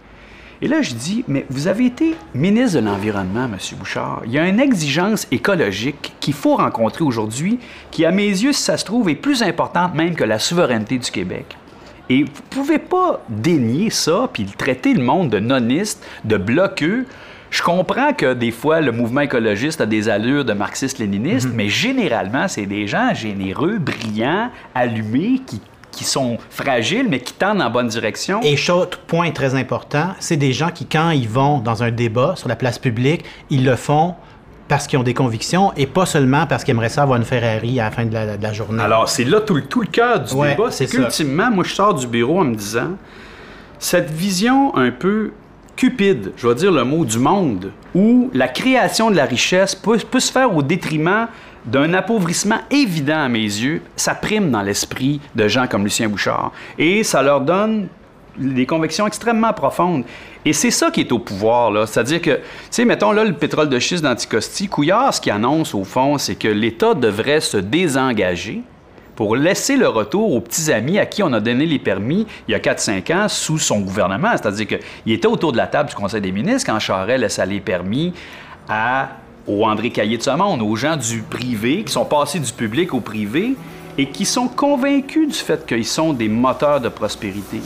[0.60, 3.56] Et là, je dis, mais vous avez été ministre de l'Environnement, M.
[3.78, 4.22] Bouchard.
[4.26, 7.60] Il y a une exigence écologique qu'il faut rencontrer aujourd'hui,
[7.92, 10.98] qui, à mes yeux, si ça se trouve, est plus importante même que la souveraineté
[10.98, 11.56] du Québec.
[12.10, 17.06] Et vous ne pouvez pas dénier ça, puis traiter le monde de noniste, de bloqueux.
[17.50, 21.54] Je comprends que des fois, le mouvement écologiste a des allures de marxiste-léniniste, mm-hmm.
[21.54, 25.60] mais généralement, c'est des gens généreux, brillants, allumés, qui
[25.98, 28.40] qui sont fragiles, mais qui tendent en bonne direction.
[28.42, 32.34] Et chose, point très important, c'est des gens qui, quand ils vont dans un débat
[32.36, 34.14] sur la place publique, ils le font
[34.68, 37.80] parce qu'ils ont des convictions et pas seulement parce qu'ils aimeraient ça avoir une Ferrari
[37.80, 38.80] à la fin de la, journée.
[38.80, 40.70] Alors, c'est là tout, le, tout le cœur du débat.
[40.70, 42.92] C'est qu'ultimement, moi, je sors du bureau en me disant,
[43.80, 45.32] cette vision un peu
[45.74, 49.98] cupide, je vais dire le mot, du monde, où la création de la richesse peut,
[49.98, 51.26] peut se faire au détriment
[51.64, 56.52] d'un appauvrissement évident à mes yeux, ça prime dans l'esprit de gens comme Lucien Bouchard.
[56.78, 57.88] Et ça leur donne
[58.38, 60.04] des convictions extrêmement profondes.
[60.44, 61.86] Et c'est ça qui est au pouvoir, là.
[61.86, 62.40] C'est-à-dire que, tu
[62.70, 66.36] sais, mettons là le pétrole de schiste d'Anticosti, Couillard, ce qu'il annonce au fond, c'est
[66.36, 68.62] que l'État devrait se désengager
[69.16, 72.52] pour laisser le retour aux petits amis à qui on a donné les permis il
[72.52, 74.30] y a 4-5 ans sous son gouvernement.
[74.30, 77.58] C'est-à-dire qu'il était autour de la table du Conseil des ministres quand Charest laissait les
[77.58, 78.14] permis
[78.68, 79.08] à
[79.48, 82.94] au André Caillé de ce monde, aux gens du privé qui sont passés du public
[82.94, 83.56] au privé
[83.96, 87.60] et qui sont convaincus du fait qu'ils sont des moteurs de prospérité.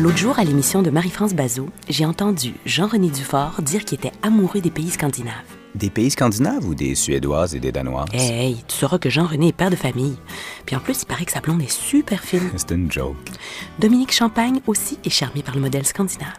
[0.00, 4.60] L'autre jour, à l'émission de Marie-France Bazot, j'ai entendu Jean-René Dufort dire qu'il était amoureux
[4.60, 5.34] des pays scandinaves.
[5.74, 8.08] Des pays scandinaves ou des Suédoises et des Danoises?
[8.12, 10.16] Hey, tu sauras que Jean-René est père de famille.
[10.66, 12.50] Puis en plus, il paraît que sa blonde est super fine.
[12.56, 13.14] C'est une joke.
[13.78, 16.32] Dominique Champagne aussi est charmé par le modèle scandinave.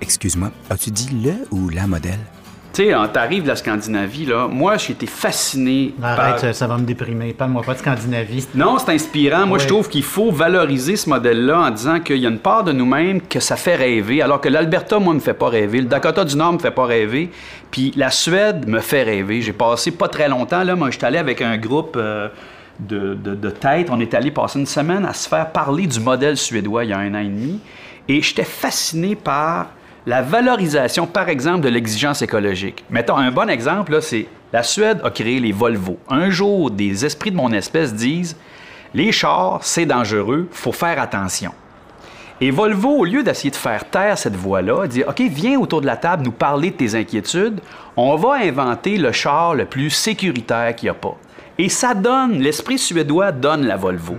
[0.00, 2.20] Excuse-moi, as-tu dit le ou la modèle?
[2.78, 4.46] Tu sais, t'arrives de la Scandinavie, là.
[4.46, 6.54] Moi, j'ai été fasciné Arrête, par...
[6.54, 7.32] ça va me déprimer.
[7.32, 8.46] Parle-moi pas de Scandinavie.
[8.54, 9.46] Non, c'est inspirant.
[9.46, 12.62] Moi, je trouve qu'il faut valoriser ce modèle-là en disant qu'il y a une part
[12.62, 15.80] de nous-mêmes que ça fait rêver, alors que l'Alberta, moi, me fait pas rêver.
[15.80, 17.30] Le Dakota du Nord me fait pas rêver.
[17.72, 19.42] Puis la Suède me fait rêver.
[19.42, 20.76] J'ai passé pas très longtemps, là.
[20.76, 22.28] Moi, j'étais allé avec un groupe euh,
[22.78, 23.88] de, de, de tête.
[23.90, 26.92] On est allé passer une semaine à se faire parler du modèle suédois il y
[26.92, 27.58] a un an et demi.
[28.06, 29.66] Et j'étais fasciné par
[30.06, 32.84] la valorisation, par exemple, de l'exigence écologique.
[32.90, 35.98] Mettons, un bon exemple, là, c'est la Suède a créé les Volvo.
[36.08, 38.36] Un jour, des esprits de mon espèce disent
[38.94, 41.52] les chars, c'est dangereux, faut faire attention.
[42.40, 45.86] Et Volvo, au lieu d'essayer de faire taire cette voie-là, dit OK, viens autour de
[45.86, 47.60] la table nous parler de tes inquiétudes.
[47.96, 51.16] On va inventer le char le plus sécuritaire qu'il n'y a pas.
[51.58, 54.16] Et ça donne, l'esprit suédois donne la Volvo.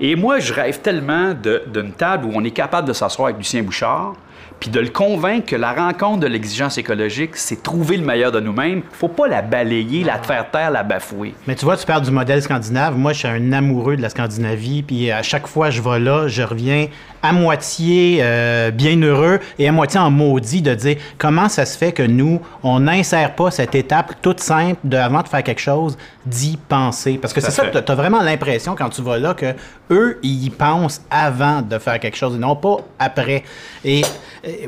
[0.00, 3.62] Et moi, je rêve tellement d'une table où on est capable de s'asseoir avec Lucien
[3.62, 4.14] Bouchard,
[4.60, 8.40] puis de le convaincre que la rencontre de l'exigence écologique, c'est trouver le meilleur de
[8.40, 8.82] nous-mêmes.
[8.92, 11.34] faut pas la balayer, la faire taire, la bafouer.
[11.46, 12.96] Mais tu vois, tu parles du modèle scandinave.
[12.96, 14.82] Moi, je suis un amoureux de la Scandinavie.
[14.82, 16.88] Puis à chaque fois que je vais là, je reviens
[17.22, 21.76] à moitié euh, bien heureux et à moitié en maudit de dire comment ça se
[21.76, 25.60] fait que nous, on n'insère pas cette étape toute simple de, avant de faire quelque
[25.60, 25.96] chose,
[26.26, 27.18] d'y penser?
[27.20, 29.54] Parce que c'est ça, tu as vraiment l'impression quand tu vas là que
[29.90, 33.44] eux, ils y pensent avant de faire quelque chose et non pas après.
[33.84, 34.02] Et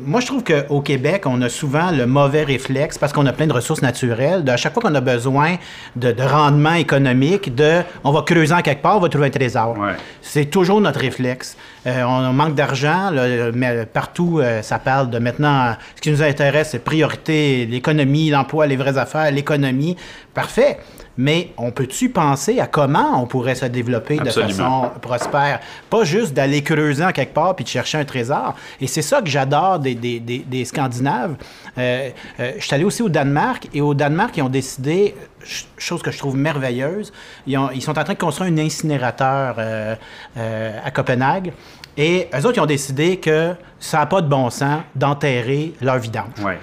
[0.04, 3.46] moi, je trouve qu'au Québec, on a souvent le mauvais réflexe parce qu'on a plein
[3.46, 4.44] de ressources naturelles.
[4.44, 5.56] De, à chaque fois qu'on a besoin
[5.96, 9.30] de, de rendement économique, de on va creuser en quelque part, on va trouver un
[9.30, 9.78] trésor.
[9.78, 9.92] Ouais.
[10.20, 11.56] C'est toujours notre réflexe.
[11.86, 13.10] Euh, on manque d'argent,
[13.54, 18.66] mais partout, euh, ça parle de maintenant, ce qui nous intéresse, c'est priorité, l'économie, l'emploi,
[18.66, 19.96] les vraies affaires, l'économie.
[20.34, 20.78] Parfait.
[21.18, 25.60] Mais on peut-tu penser à comment on pourrait se développer de façon prospère?
[25.90, 28.54] Pas juste d'aller creuser en quelque part puis de chercher un trésor.
[28.80, 31.34] Et c'est ça que j'adore des, des- des- des Scandinaves.
[31.78, 32.08] Euh,
[32.40, 36.00] euh, je suis allé aussi au Danemark et au Danemark, ils ont décidé, ch- chose
[36.02, 37.12] que je trouve merveilleuse,
[37.46, 39.94] ils, ont- ils sont en train de construire un incinérateur euh,
[40.84, 41.52] à Copenhague.
[41.98, 45.98] Et eux autres, ils ont décidé que ça n'a pas de bon sens d'enterrer leur
[45.98, 46.38] vidange.
[46.42, 46.58] Ouais.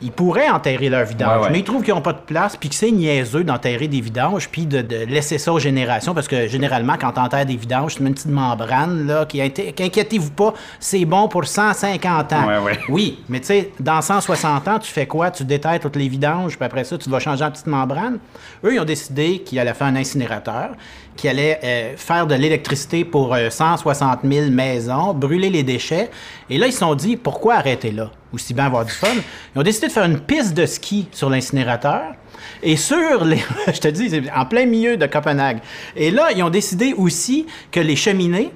[0.00, 1.50] Ils pourraient enterrer leur vidange, Ouais, ouais.
[1.50, 4.48] mais ils trouvent qu'ils n'ont pas de place, puis que c'est niaiseux d'enterrer des vidanges,
[4.48, 7.94] puis de, de laisser ça aux générations, parce que généralement, quand tu enterres des vidanges,
[7.94, 12.46] c'est une petite membrane, là, qui, qu'inquiétez-vous pas, c'est bon pour 150 ans.
[12.62, 12.78] Ouais.
[12.88, 15.30] Oui, mais tu sais, dans 160 ans, tu fais quoi?
[15.30, 18.18] Tu déterres toutes les vidanges, puis après ça, tu vas changer la petite membrane?
[18.64, 20.70] Eux, ils ont décidé qu'ils allaient faire un incinérateur,
[21.18, 26.10] qui allait euh, faire de l'électricité pour euh, 160 000 maisons, brûler les déchets.
[26.48, 28.10] Et là, ils se sont dit, pourquoi arrêter là?
[28.32, 29.08] Aussi bien avoir du fun.
[29.54, 32.14] Ils ont décidé de faire une piste de ski sur l'incinérateur.
[32.62, 33.42] Et sur les.
[33.66, 35.58] je te dis, en plein milieu de Copenhague.
[35.96, 38.52] Et là, ils ont décidé aussi que les cheminées,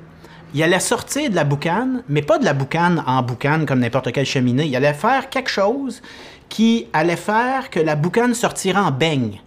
[0.55, 4.13] il allait sortir de la boucane, mais pas de la boucane en boucane comme n'importe
[4.13, 4.67] quelle cheminée.
[4.67, 6.01] Il allait faire quelque chose
[6.49, 9.41] qui allait faire que la boucane sortira en beigne.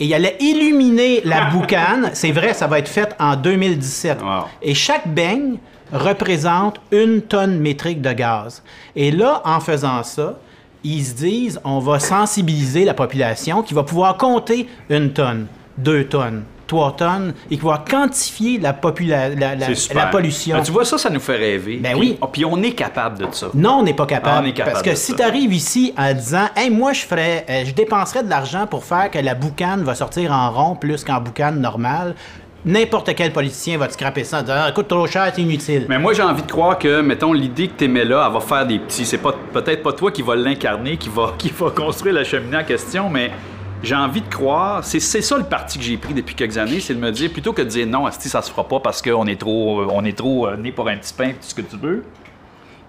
[0.00, 2.10] Et il allait illuminer la boucane.
[2.12, 4.20] C'est vrai, ça va être fait en 2017.
[4.22, 4.44] Wow.
[4.62, 5.58] Et chaque beigne
[5.92, 8.62] représente une tonne métrique de gaz.
[8.94, 10.38] Et là, en faisant ça,
[10.84, 16.04] ils se disent, on va sensibiliser la population qui va pouvoir compter une tonne, deux
[16.04, 20.04] tonnes, trois tonnes, et qui va quantifier la, popula- la, la- C'est super.
[20.04, 20.56] la pollution.
[20.56, 21.78] Ben, tu vois, ça, ça nous fait rêver.
[21.82, 22.28] Ben Puis- oui.
[22.32, 23.48] Puis on est capable de ça.
[23.54, 24.36] Non, on n'est pas capable.
[24.38, 27.00] Ah, on est capable parce que si tu arrives ici en disant, hey, moi, je
[27.00, 30.76] ferais, euh, je dépenserais de l'argent pour faire que la boucane va sortir en rond
[30.76, 32.14] plus qu'en boucane normale,
[32.64, 35.86] n'importe quel politicien va te scraper ça en disant, ah, coûte trop cher, c'est inutile.
[35.88, 38.40] Mais moi, j'ai envie de croire que, mettons, l'idée que tu aimais là, elle va
[38.40, 39.06] faire des petits.
[39.06, 42.58] C'est pas, peut-être pas toi qui va l'incarner, qui va, qui va construire la cheminée
[42.58, 43.30] en question, mais
[43.82, 44.84] j'ai envie de croire.
[44.84, 47.52] C'est, ça le parti que j'ai pris depuis quelques années, c'est de me dire, plutôt
[47.52, 50.16] que de dire non, asti, ça se fera pas parce qu'on est trop, on est
[50.16, 52.04] trop euh, né pour un petit pain, tout ce que tu veux,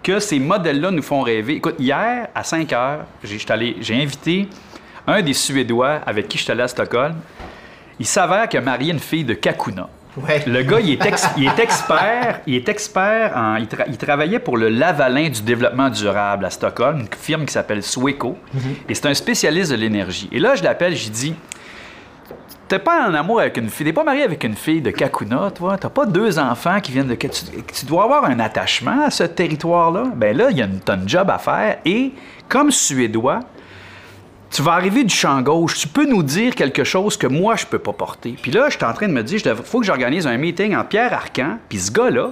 [0.03, 1.55] que ces modèles-là nous font rêver.
[1.55, 4.47] Écoute, hier, à 5 heures, j'ai invité
[5.07, 7.15] un des Suédois avec qui je suis allé à Stockholm.
[7.99, 9.89] Il s'avère qu'il a marié une fille de Kakuna.
[10.17, 10.43] Ouais.
[10.47, 12.41] Le gars, il est, ex- il est expert.
[12.47, 13.55] Il est expert en.
[13.57, 17.53] Il, tra- il travaillait pour le Lavalin du développement durable à Stockholm, une firme qui
[17.53, 18.37] s'appelle Sweco.
[18.89, 20.27] Et c'est un spécialiste de l'énergie.
[20.31, 21.35] Et là, je l'appelle, je lui dis
[22.67, 25.49] T'es pas en amour avec une fille, t'es pas marié avec une fille de Kakuna,
[25.51, 25.75] toi?
[25.77, 27.15] T'as pas deux enfants qui viennent de.
[27.15, 30.03] Tu, tu dois avoir un attachement à ce territoire-là?
[30.15, 31.77] Ben là, il y a une tonne de job à faire.
[31.85, 32.11] Et
[32.47, 33.39] comme Suédois,
[34.51, 37.65] tu vas arriver du champ gauche, tu peux nous dire quelque chose que moi, je
[37.65, 38.35] peux pas porter.
[38.41, 40.75] Puis là, je suis en train de me dire, il faut que j'organise un meeting
[40.75, 42.31] en Pierre Arcan, puis ce gars-là,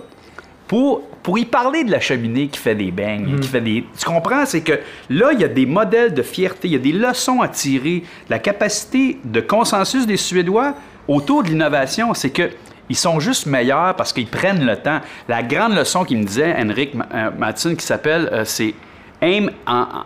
[0.67, 3.85] pour, pour y parler de la cheminée qui fait des beignes, qui fait des...
[3.97, 4.45] Tu comprends?
[4.45, 7.41] C'est que là, il y a des modèles de fierté, il y a des leçons
[7.41, 8.03] à tirer.
[8.29, 10.73] La capacité de consensus des Suédois
[11.07, 12.49] autour de l'innovation, c'est que
[12.89, 14.99] ils sont juste meilleurs parce qu'ils prennent le temps.
[15.27, 18.73] La grande leçon qu'il me disait, Henrik Ma- euh, qui s'appelle, euh, c'est
[19.21, 19.47] aim,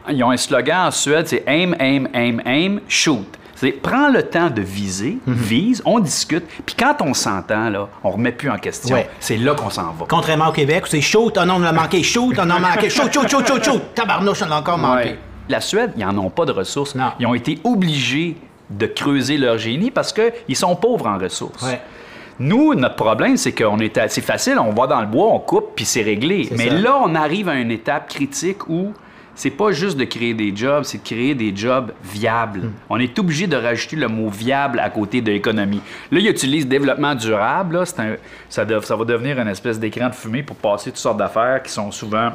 [0.10, 3.26] ils ont un slogan en Suède, c'est aim, aim, aim, aim, shoot.
[3.56, 5.34] C'est prends le temps de viser, Mhm.
[5.36, 8.95] vise, on discute, puis quand on s'entend, là, on remet plus en question.
[8.95, 9.08] Ouais.
[9.19, 10.06] C'est là qu'on s'en va.
[10.10, 12.89] Contrairement au Québec où c'est shoot, oh non, on a manqué, shoot, on a manqué,
[12.89, 13.82] shoot, shoot, shoot, shoot, shoot.
[13.93, 15.10] Tabarnouche, on a encore manqué.
[15.10, 15.19] Ouais.
[15.47, 16.95] La Suède, ils n'en ont pas de ressources.
[16.95, 17.12] Non.
[17.19, 18.36] Ils ont été obligés
[18.69, 21.62] de creuser leur génie parce qu'ils sont pauvres en ressources.
[21.62, 21.82] Ouais.
[22.41, 25.73] Nous, notre problème, c'est qu'on est assez facile, on va dans le bois, on coupe,
[25.75, 26.49] puis c'est réglé.
[26.58, 26.73] Mais ça.
[26.75, 28.93] là, on arrive à une étape critique où
[29.36, 32.62] c'est pas juste de créer des jobs, c'est de créer des jobs viables.
[32.62, 32.71] Hmm.
[32.89, 35.82] On est obligé de rajouter le mot viable à côté de l'économie.
[36.12, 37.75] Là, ils utilisent développement durable.
[37.77, 38.15] Là, c'est un-
[38.49, 41.71] ça, ça va devenir une espèce d'écran de fumée pour passer toutes sortes d'affaires qui
[41.71, 42.32] sont souvent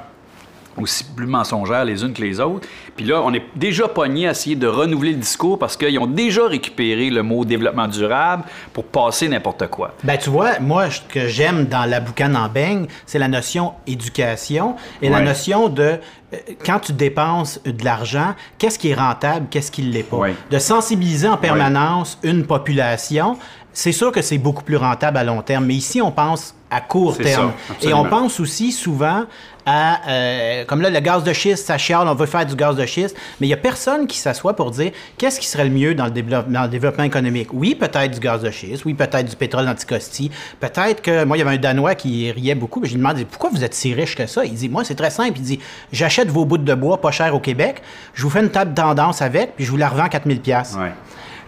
[0.79, 2.67] aussi plus mensongères les unes que les autres.
[2.97, 6.07] Puis là, on est déjà pogné à essayer de renouveler le discours parce qu'ils ont
[6.07, 9.95] déjà récupéré le mot développement durable pour passer n'importe quoi.
[10.05, 13.73] Ben, tu vois, moi, ce que j'aime dans la boucane en beigne, c'est la notion
[13.87, 15.99] éducation et la notion de
[16.33, 20.17] euh, quand tu dépenses de l'argent, qu'est-ce qui est rentable, qu'est-ce qui ne l'est pas?
[20.17, 20.35] Ouais.
[20.51, 23.39] De sensibiliser en permanence une population,
[23.79, 26.81] c'est sûr que c'est beaucoup plus rentable à long terme, mais ici, on pense à
[26.81, 27.53] court terme.
[27.69, 29.25] ça, et on pense aussi souvent
[29.67, 32.75] à, euh, comme là, le gaz de schiste, ça chiale, on veut faire du gaz
[32.75, 35.71] de schiste, mais il n'y a personne qui s'assoit pour dire qu'est-ce qui serait le
[35.71, 37.49] mieux dans le, développe- dans le développement économique.
[37.53, 41.41] Oui, peut-être du gaz de schiste, oui, peut-être du pétrole anticosti, peut-être que, moi, il
[41.41, 43.93] y avait un Danois qui riait beaucoup, mais je lui demandais pourquoi vous êtes si
[43.93, 44.45] riche que ça?
[44.47, 45.61] Il dit, moi, c'est très simple, il dit,
[45.93, 47.83] j'achète vos bouts de bois pas cher au Québec,
[48.15, 50.75] je vous fais une table tendance avec, puis je vous la revends 4000 pièces.
[50.81, 50.93] Ouais.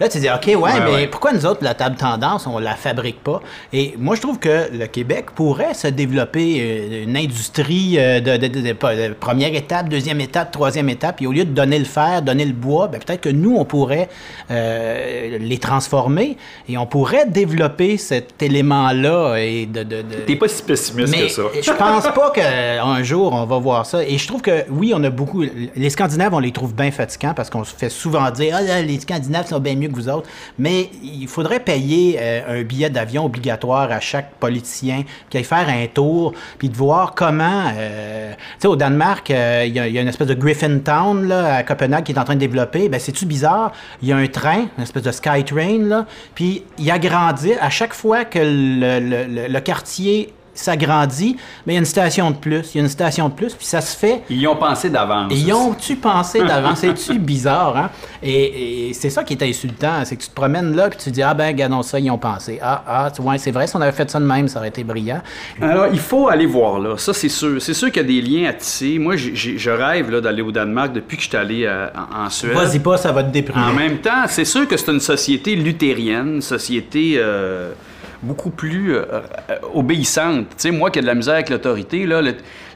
[0.01, 1.07] Là, tu dis, OK, ouais, Ouais, mais ouais.
[1.09, 3.41] pourquoi nous autres, la table tendance, on la fabrique pas?
[3.73, 8.37] Et moi, je trouve que le Québec pourrait se développer euh, une industrie euh, de,
[8.37, 11.21] de- de- de- pas- de première étape, deuxième étape, troisième étape.
[11.23, 13.65] Et au lieu de donner le fer, donner le bois, ben, peut-être que nous, on
[13.65, 14.09] pourrait
[14.51, 16.37] euh, les transformer
[16.69, 19.37] et on pourrait développer cet élément-là.
[19.39, 19.83] Et de,
[20.27, 21.43] T'es pas si pessimiste mais que ça.
[21.61, 24.03] je pense pas qu'un jour on va voir ça.
[24.05, 25.43] Et je trouve que oui, on a beaucoup.
[25.75, 28.83] Les Scandinaves, on les trouve bien fatigants parce qu'on se fait souvent dire ah là,
[28.83, 30.29] les Scandinaves sont bien mieux que vous autres.
[30.59, 35.03] Mais il faudrait payer euh, un billet d'avion obligatoire à chaque politicien
[35.35, 37.65] aille faire un tour puis de voir comment.
[37.77, 41.57] euh, tu sais, au Danemark, euh, il y, a- une espèce de Griffin Town là,
[41.57, 42.89] à Copenhague qui est en train de développer.
[42.89, 43.73] Ben c'est-tu bizarre?
[44.03, 48.25] Il y a un train, une espèce de Skytrain, puis il agrandit à chaque fois
[48.25, 52.81] que le- le quartier s'agrandit, mais il y a une station de plus, il y
[52.81, 54.23] a une station de plus, puis ça se fait.
[54.31, 55.33] Ils y ont pensé d'avance.
[55.35, 56.79] Ils ont-tu pensé d'avance?
[56.81, 57.91] C'est-tu bizarre, hein?
[58.23, 61.11] Et, et c'est ça qui est insultant, c'est que tu te promènes là, puis tu
[61.11, 62.59] dis, ah ben, regardons ça, ils ont pensé.
[62.63, 64.69] Ah, ah, tu vois, c'est vrai, si on avait fait ça de même, ça aurait
[64.69, 65.21] été brillant.
[65.61, 66.97] Alors, il faut aller voir là.
[66.97, 67.61] Ça, c'est sûr.
[67.61, 68.99] C'est sûr qu'il y a des liens à tisser.
[68.99, 72.31] Moi, je rêve là, d'aller au Danemark depuis que je suis allé euh, en, en
[72.31, 72.55] Suède.
[72.55, 73.65] Vas-y pas, ça va te déprimer.
[73.65, 77.73] En même temps, c'est sûr que c'est une société luthérienne, une société euh,
[78.23, 79.05] beaucoup plus euh,
[79.51, 80.49] euh, obéissante.
[80.51, 82.21] Tu sais, moi qui ai de la misère avec l'autorité, là,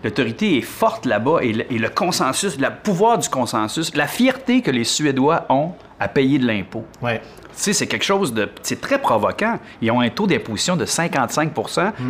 [0.04, 4.62] l'autorité est forte là-bas et le, et le consensus, le pouvoir du consensus, la fierté
[4.62, 6.84] que les Suédois ont à payer de l'impôt.
[7.00, 7.20] Ouais.
[7.54, 8.48] Tu sais, c'est quelque chose de.
[8.62, 9.58] C'est très provoquant.
[9.82, 11.52] Ils ont un taux d'imposition de 55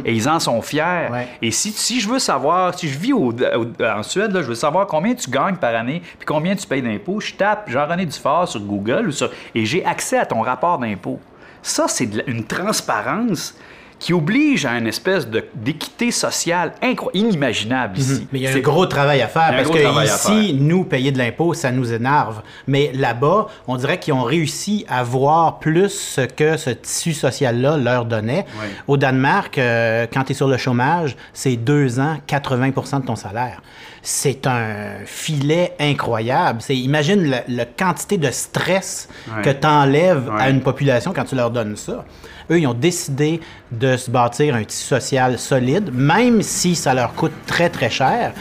[0.04, 1.08] et ils en sont fiers.
[1.10, 1.26] Ouais.
[1.42, 4.46] Et si, si je veux savoir, si je vis au- au- en Suède, là, je
[4.46, 8.06] veux savoir combien tu gagnes par année puis combien tu payes d'impôts, je tape Jean-René
[8.06, 11.18] Dufort sur Google ou sur- et j'ai accès à ton rapport d'impôt.
[11.62, 13.55] Ça, c'est une transparence
[13.98, 16.72] qui oblige à une espèce d'équité sociale
[17.14, 18.27] inimaginable ici.
[18.33, 21.12] Mais il y a un C'est- gros travail à faire parce que ici, nous, payer
[21.12, 22.42] de l'impôt, ça nous énerve.
[22.66, 27.77] Mais là-bas, on dirait qu'ils ont réussi à voir plus ce que ce tissu social-là
[27.77, 28.44] leur donnait.
[28.88, 33.14] Au Danemark, euh, quand tu es sur le chômage, c'est deux ans, 80% de ton
[33.16, 33.62] salaire.
[34.04, 36.60] C'est un filet incroyable.
[36.60, 39.42] C'est, imagine la, la quantité de stress Ouais.
[39.42, 42.04] que tu enlèves à une population quand tu leur donnes ça.
[42.50, 47.14] Eux, ils ont décidé de se bâtir un tissu social solide, même si ça leur
[47.14, 48.32] coûte très, très cher.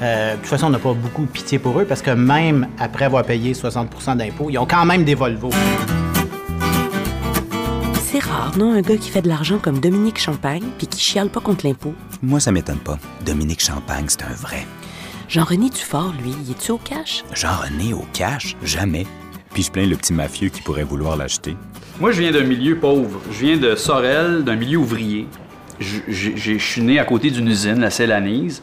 [0.00, 2.68] Euh, de toute façon, on n'a pas beaucoup de pitié pour eux parce que même
[2.78, 5.50] après avoir payé 60% d'impôts, ils ont quand même des Volvo.
[8.10, 11.28] C'est rare, non, un gars qui fait de l'argent comme Dominique Champagne puis qui chiale
[11.28, 11.94] pas contre l'impôt?
[12.22, 12.98] Moi, ça m'étonne pas.
[13.24, 14.66] Dominique Champagne, c'est un vrai.
[15.30, 17.22] Jean-René Dufort, lui, y est-tu au cash?
[17.32, 18.56] Jean-René au cash?
[18.64, 19.06] Jamais.
[19.54, 21.56] Puis je plains le petit mafieux qui pourrait vouloir l'acheter.
[22.00, 23.20] Moi, je viens d'un milieu pauvre.
[23.30, 25.28] Je viens de Sorel, d'un milieu ouvrier.
[25.78, 28.60] Je j'ai- j'ai- je suis né à côté d'une usine, la Célanise.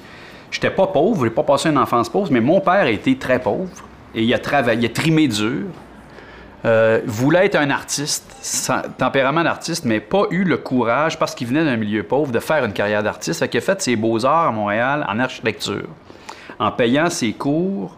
[0.51, 3.39] J'étais pas pauvre, j'ai pas passé une enfance pauvre, mais mon père a été très
[3.39, 3.69] pauvre.
[4.13, 5.67] Et il a travaillé, il a trimé dur.
[6.65, 11.47] Euh, voulait être un artiste, sans- tempérament d'artiste, mais pas eu le courage, parce qu'il
[11.47, 13.39] venait d'un milieu pauvre, de faire une carrière d'artiste.
[13.39, 15.87] Fait qu'il a fait ses beaux-arts à Montréal en architecture,
[16.59, 17.95] en payant ses cours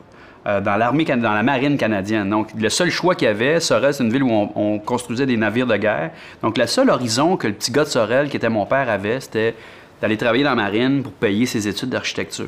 [0.48, 2.30] euh, dans l'armée, dans la marine canadienne.
[2.30, 5.38] Donc, le seul choix qu'il avait, Sorel, c'est une ville où on, on construisait des
[5.38, 6.12] navires de guerre.
[6.42, 9.20] Donc, le seul horizon que le petit gars de Sorel, qui était mon père, avait,
[9.20, 9.56] c'était
[10.02, 12.46] d'aller travailler dans la marine pour payer ses études d'architecture.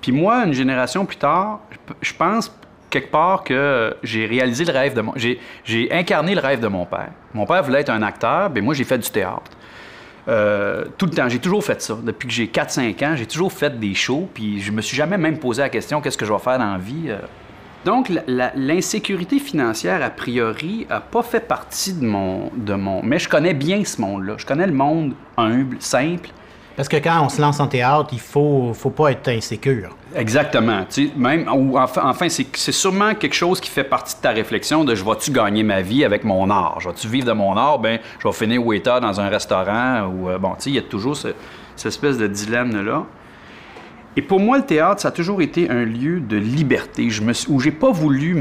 [0.00, 1.60] Puis moi, une génération plus tard,
[2.00, 2.54] je pense
[2.90, 5.12] quelque part que j'ai réalisé le rêve de mon...
[5.16, 7.10] J'ai incarné le rêve de mon père.
[7.34, 9.50] Mon père voulait être un acteur, mais moi, j'ai fait du théâtre.
[10.28, 11.96] Euh, tout le temps, j'ai toujours fait ça.
[12.02, 15.18] Depuis que j'ai 4-5 ans, j'ai toujours fait des shows, puis je me suis jamais
[15.18, 17.04] même posé la question qu'est-ce que je vais faire dans la vie.
[17.08, 17.18] euh.
[17.84, 23.00] Donc, l'insécurité financière, a priori, n'a pas fait partie de mon, de mon...
[23.04, 24.34] Mais je connais bien ce monde-là.
[24.38, 26.30] Je connais le monde humble, simple.
[26.76, 29.96] Parce que quand on se lance en théâtre, il faut, faut pas être insécure.
[30.14, 30.84] Exactement.
[31.16, 35.02] Même, ou enfin, c'est sûrement quelque chose qui fait partie de ta réflexion de je
[35.02, 36.78] vais-tu gagner ma vie avec mon art?
[36.80, 37.78] Je vais-tu vivre de mon art?
[37.78, 40.78] Ben, je vais finir waiter dans un restaurant ou, euh, bon, tu sais, il y
[40.78, 41.28] a toujours ce-
[41.76, 43.04] cette espèce de dilemme-là.
[44.18, 47.08] Et pour moi, le théâtre, ça a toujours été un lieu de liberté.
[47.10, 48.34] Je me où j'ai pas voulu,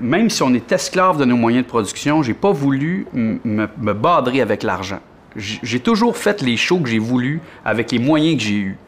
[0.00, 3.38] même si on est esclave de nos moyens de production, j'ai pas voulu me,
[3.78, 5.00] me badrer avec l'argent.
[5.36, 8.78] J'ai toujours fait les shows que j'ai voulu avec les moyens que j'ai eus.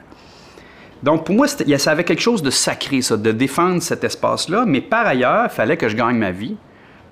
[1.03, 4.65] Donc, pour moi, ça avait quelque chose de sacré, ça, de défendre cet espace-là.
[4.67, 6.57] Mais par ailleurs, il fallait que je gagne ma vie.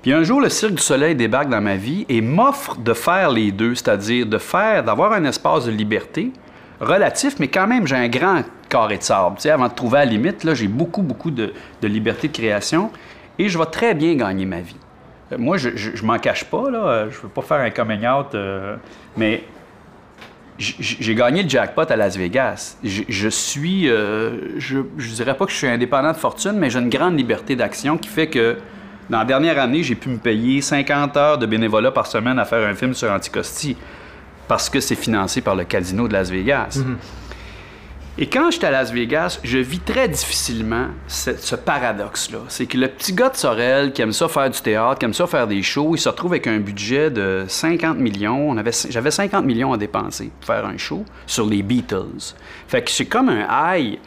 [0.00, 3.30] Puis un jour, le Cirque du Soleil débarque dans ma vie et m'offre de faire
[3.30, 6.32] les deux, c'est-à-dire de faire, d'avoir un espace de liberté
[6.80, 9.36] relatif, mais quand même, j'ai un grand carré de sable.
[9.36, 11.52] Tu sais, avant de trouver la limite, là, j'ai beaucoup, beaucoup de
[11.82, 12.90] liberté de création
[13.38, 14.76] et je vais très bien gagner ma vie.
[15.32, 17.08] Euh, Moi, je, je, m'en cache pas, là.
[17.10, 18.00] Je veux pas faire un coming
[18.34, 18.76] euh,
[19.16, 19.44] mais
[20.58, 22.76] j'ai gagné le jackpot à Las Vegas.
[22.84, 24.78] Je, suis, euh, je,
[25.14, 28.08] dirais pas que je suis indépendant de fortune, mais j'ai une grande liberté d'action qui
[28.08, 28.58] fait que
[29.10, 32.44] dans la dernière année, j'ai pu me payer 50 heures de bénévolat par semaine à
[32.44, 33.76] faire un film sur Anticosti
[34.46, 36.78] parce que c'est financé par le casino de Las Vegas.
[38.18, 42.40] Et quand j'étais à Las Vegas, je vis très difficilement ce, ce paradoxe-là.
[42.48, 45.14] C'est que le petit gars de Sorel qui aime ça faire du théâtre, qui aime
[45.14, 48.50] ça faire des shows, il se retrouve avec un budget de 50 millions.
[48.50, 52.34] On avait, j'avais 50 millions à dépenser pour faire un show sur les Beatles.
[52.68, 53.98] Fait que c'est comme un high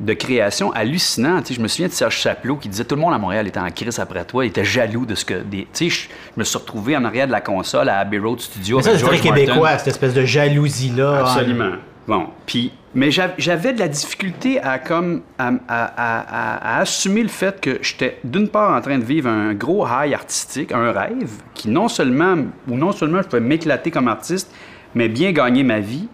[0.00, 1.40] de création hallucinant.
[1.48, 3.70] Je me souviens de Serge Chapelot qui disait tout le monde à Montréal était en
[3.70, 5.68] crise après toi, il était jaloux de ce que des.
[5.72, 8.40] Tu sais, je, je me suis retrouvé en arrière de la console à Abbey Road
[8.40, 8.78] Studio.
[8.78, 11.20] Mais ça, c'est très québécois, cette espèce de jalousie-là.
[11.20, 11.74] Absolument.
[12.08, 17.78] Bon, puis, mais j'av- j'avais de la difficulté à comme à, assumer le fait que
[17.82, 21.88] j'étais d'une part en train de vivre un gros high artistique, un rêve qui non
[21.88, 22.36] seulement
[22.68, 24.50] ou non seulement je pouvais m'éclater comme artiste,
[24.94, 26.08] mais bien gagner ma vie,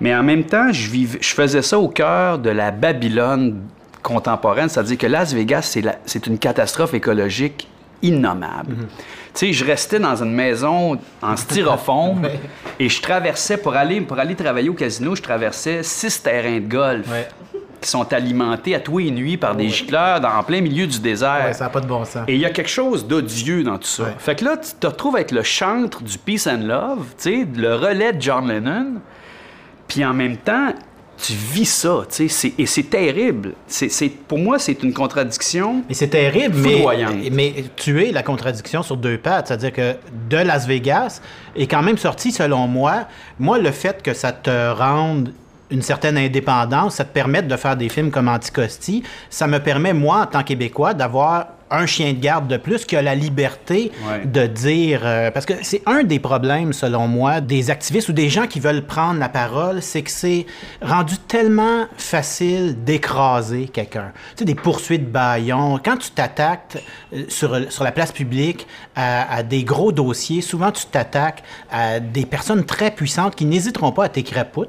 [0.00, 3.62] mais en même temps je vivais, je faisais ça au cœur de la Babylone
[4.02, 5.74] contemporaine, c'est-à-dire que Las Vegas
[6.04, 7.68] c'est une catastrophe écologique
[8.02, 8.74] innommable.
[9.34, 12.28] Tu sais, je restais dans une maison en styrofoam
[12.78, 16.68] et je traversais, pour aller, pour aller travailler au casino, je traversais six terrains de
[16.68, 17.28] golf Ouais.
[17.80, 20.98] qui sont alimentés à tous les nuits par des gicleurs dans, en plein milieu du
[20.98, 21.54] désert.
[21.54, 22.24] Ça n'a pas de bon sens.
[22.28, 24.04] Et il y a quelque chose d'odieux dans tout ça.
[24.18, 27.46] Fait que là, tu te retrouves avec le chantre du Peace and Love, tu sais,
[27.56, 28.94] le relais de John Lennon,
[29.88, 30.72] puis en même temps,
[31.18, 33.54] tu vis ça, tu sais, c'est- et c'est terrible.
[33.66, 35.82] C'est, pour moi, c'est une contradiction.
[35.88, 39.48] Mais c'est terrible, mais, mais tu es la contradiction sur deux pattes.
[39.48, 39.94] C'est-à-dire que
[40.30, 41.20] de Las Vegas
[41.56, 43.06] est quand même sorti, selon moi,
[43.38, 45.32] moi, le fait que ça te rende
[45.70, 49.92] une certaine indépendance, ça te permet de faire des films comme Anticosti, ça me permet,
[49.92, 53.14] moi, en tant que Québécois, d'avoir un chien de garde de plus qui a la
[53.14, 54.24] liberté Ouais.
[54.24, 55.00] de dire...
[55.04, 58.60] euh, parce que c'est un des problèmes, selon moi, des activistes ou des gens qui
[58.60, 60.46] veulent prendre la parole, c'est que c'est
[60.82, 64.12] rendu tellement facile d'écraser quelqu'un.
[64.30, 65.78] Tu sais, des poursuites baillons.
[65.84, 66.78] Quand tu t'attaques
[67.12, 72.00] euh, sur, sur la place publique à, à des gros dossiers, souvent tu t'attaques à
[72.00, 74.08] des personnes très puissantes qui n'hésiteront pas à.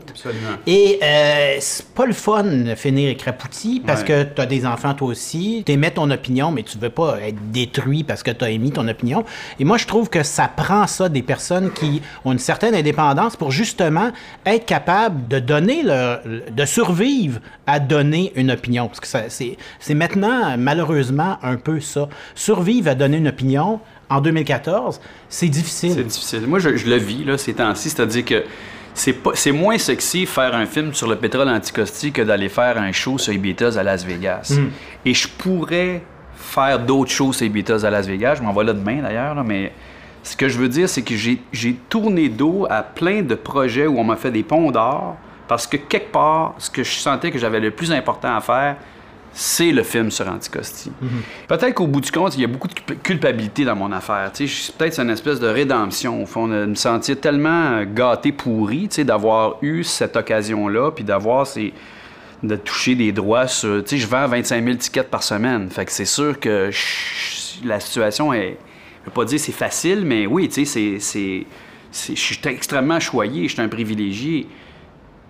[0.09, 0.57] Absolument.
[0.65, 4.07] Et euh, c'est pas le fun de finir écrapouti parce Ouais.
[4.07, 7.19] que tu as des enfants toi aussi, tu émets ton opinion, mais tu veux pas
[7.21, 9.23] être détruit parce que tu as émis ton opinion.
[9.59, 13.35] Et moi, je trouve que ça prend ça des personnes qui ont une certaine indépendance
[13.35, 14.11] pour justement
[14.45, 18.87] être capable de donner leur, de survivre à donner une opinion.
[18.87, 22.07] Parce que ça- c'est c'est maintenant, malheureusement, un peu ça.
[22.35, 23.79] Survivre à donner une opinion
[24.09, 25.93] en 2014, c'est difficile.
[25.95, 26.41] C'est difficile.
[26.47, 27.89] Moi, je, je le vis, là, ces temps-ci.
[27.89, 28.43] C'est-à-dire que
[28.93, 32.77] c'est, pas, c'est moins sexy faire un film sur le pétrole anticosti que d'aller faire
[32.77, 34.57] un show sur Beatles à Las Vegas.
[35.05, 36.01] Et je pourrais
[36.57, 38.35] faire d'autres choses les Beatles à Las Vegas.
[38.35, 39.71] Je m'en vais là demain, d'ailleurs, là, mais
[40.23, 43.85] ce que je veux dire, c'est que j'ai, j'ai tourné dos à plein de projets
[43.87, 45.15] où on m'a fait des ponts d'or
[45.47, 48.75] parce que quelque part, ce que je sentais que j'avais le plus important à faire,
[49.31, 50.91] c'est le film sur Anticosti.
[51.47, 54.31] Peut-être qu'au bout du compte, il y a beaucoup de culp- culpabilité dans mon affaire.
[54.35, 58.31] Je- peut-être c'est une espèce de rédemption, au fond, de me sentir tellement euh, gâté,
[58.31, 61.71] pourri, d'avoir eu cette occasion-là, puis d'avoir ces
[62.43, 63.83] de toucher des droits sur...
[63.83, 65.69] Tu sais, je vends 25 000 tickets par semaine.
[65.69, 66.69] Fait que c'est sûr que
[67.65, 68.57] la situation est...
[69.01, 71.45] Je veux pas dire c'est facile, mais oui, tu sais, c'est-
[71.93, 74.47] Je suis extrêmement choyé, je suis un privilégié.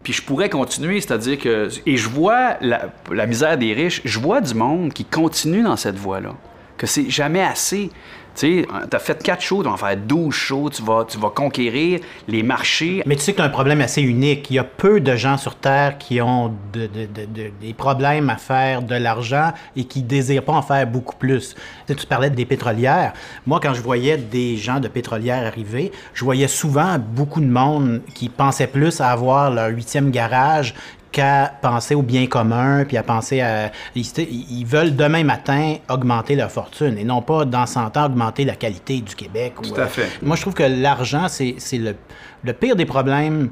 [0.03, 1.69] Puis je pourrais continuer, c'est-à-dire que...
[1.85, 5.75] Et je vois la, la misère des riches, je vois du monde qui continue dans
[5.77, 6.33] cette voie-là,
[6.77, 7.89] que c'est jamais assez.
[8.37, 11.17] Tu sais, t'as fait quatre shows, tu vas en faire 12 shows, tu vas, tu
[11.17, 13.01] vas conquérir les marchés.
[13.07, 14.51] Mais tu sais que tu as un problème assez unique.
[14.51, 17.73] Il y a peu de gens sur Terre qui ont de- de- de- de- des
[17.73, 21.55] problèmes à faire de l'argent et qui désirent pas en faire beaucoup plus.
[21.87, 23.13] Tu, tu parlais des pétrolières.
[23.47, 28.01] Moi, quand je voyais des gens de pétrolières arriver, je voyais souvent beaucoup de monde
[28.13, 30.75] qui pensait plus à avoir leur huitième garage
[31.11, 33.71] qu'à penser au bien commun, puis à penser à...
[33.95, 38.55] Ils, veulent demain matin augmenter leur fortune et non pas, dans 100 ans, augmenter la
[38.55, 39.53] qualité du Québec.
[39.59, 40.09] ou, Tout à euh, fait.
[40.21, 41.95] moi, je trouve que l'argent, c'est le,
[42.43, 43.49] le pire des problèmes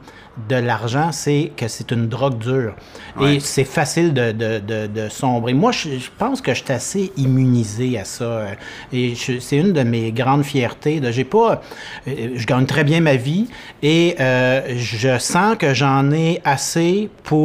[0.50, 2.76] de l'argent, c'est que c'est une drogue dure.
[3.18, 3.36] Ouais.
[3.36, 5.54] Et c'est facile de, de, de, de sombrer.
[5.54, 8.24] Moi, je, je pense que je suis assez immunisé à ça.
[8.26, 8.48] euh,
[8.92, 11.02] Et c'est une de mes grandes fiertés.
[11.12, 11.62] J'ai pas,
[12.08, 13.48] euh, je gagne très bien ma vie
[13.82, 17.45] et euh, je sens que j'en ai assez pour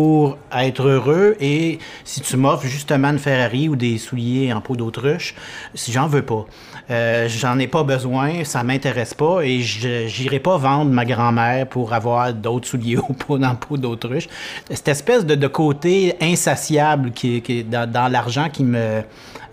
[0.52, 1.36] être heureux.
[1.40, 5.34] Et si tu m'offres justement une Ferrari ou des souliers en peau d'autruche,
[5.74, 6.46] si j'en veux pas.
[6.90, 11.92] Euh, j'en ai pas besoin, ça m'intéresse pas et j'irai pas vendre ma grand-mère pour
[11.92, 12.96] avoir d'autres souliers
[13.26, 14.28] peau en peau d'autruche.
[14.68, 19.02] Cette espèce de, côté insatiable qui, dans l'argent qui me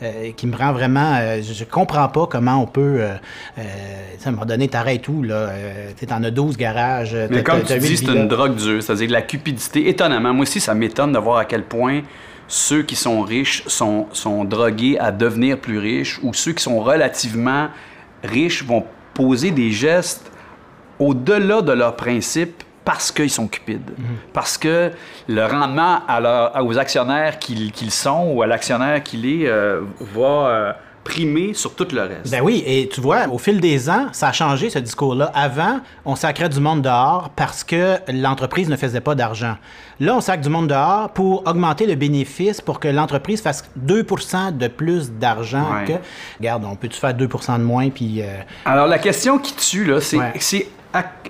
[0.04, 3.16] euh, qui me rend vraiment euh, je, je comprends pas comment on peut euh,
[3.58, 3.64] euh,
[4.24, 5.50] à un moment donné t'arrêtes tout là?
[5.92, 9.08] Tu sais, t'en as 12 garages Mais comme tu dis, c'est une drogue dure, c'est-à-dire
[9.08, 9.90] de la cupidité.
[9.90, 12.02] Étonnamment, moi aussi, ça m'étonne de voir à quel point
[12.48, 16.80] ceux qui sont riches sont, sont drogués à devenir plus riches ou ceux qui sont
[16.80, 17.68] relativement
[18.24, 20.32] riches vont poser des gestes
[21.00, 23.92] au-delà de leurs principes parce qu'ils sont cupides.
[24.32, 24.92] Parce que
[25.28, 29.82] le rendement à leur- aux actionnaires qu'ils sont ou à l'actionnaire qu'il est euh,
[30.16, 30.72] va euh,
[31.04, 32.32] primer sur tout le reste.
[32.32, 35.32] Ben oui, et tu vois, au fil des ans, ça a changé ce discours-là.
[35.36, 39.58] Avant, on sacrait du monde dehors parce que l'entreprise ne faisait pas d'argent.
[40.00, 44.58] Là, on sacre du monde dehors pour augmenter le bénéfice pour que l'entreprise fasse 2%
[44.58, 45.86] de plus d'argent Ouais.
[45.86, 45.94] que.
[46.40, 48.22] Regarde, on peut-tu faire 2% de moins puis.
[48.22, 48.28] euh,
[48.64, 50.32] Alors, la question qui tue, là, c'est Ouais.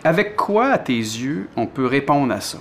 [0.04, 2.60] Avec quoi, à tes yeux, on peut répondre à ça?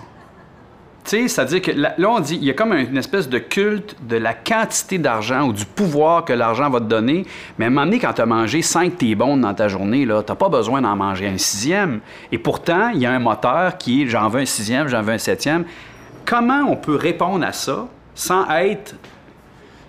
[1.04, 3.94] Tu sais, c'est-à-dire que là, on dit, il y a comme une espèce de culte
[4.08, 7.24] de la quantité d'argent ou du pouvoir que l'argent va te donner.
[7.58, 10.02] Mais à un moment donné, quand tu as mangé 5 tes bonnes dans ta journée,
[10.02, 12.00] tu n'as pas besoin d'en manger un sixième.
[12.32, 15.12] Et pourtant, il y a un moteur qui est j'en veux un sixième, j'en veux
[15.12, 15.64] un septième.
[16.24, 17.86] Comment on peut répondre à ça
[18.16, 18.96] sans être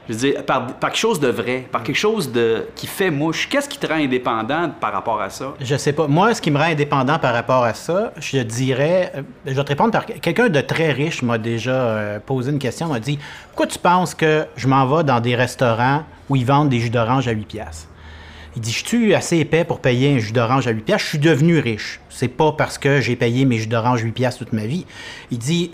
[0.07, 3.47] je veux dire, par, quelque chose de vrai, par quelque chose de, qui fait mouche.
[3.49, 5.53] Qu'est-ce qui te rend indépendant par rapport à ça?
[5.59, 6.07] Je sais pas.
[6.07, 9.63] Moi, ce qui me rend indépendant par rapport à ça, je dirais, euh, je vais
[9.63, 13.19] te répondre par quelqu'un de très riche m'a déjà euh, posé une question, m'a dit
[13.49, 16.89] Pourquoi tu penses que je m'en vais dans des restaurants où ils vendent des jus
[16.89, 17.87] d'orange à 8 piastres?
[18.55, 21.03] Il dit, je suis assez épais pour payer un jus d'orange à 8 piastres.
[21.03, 21.99] Je suis devenu riche.
[22.09, 24.87] C'est pas parce que j'ai payé mes jus d'orange 8 piastres toute ma vie.
[25.29, 25.69] Il dit,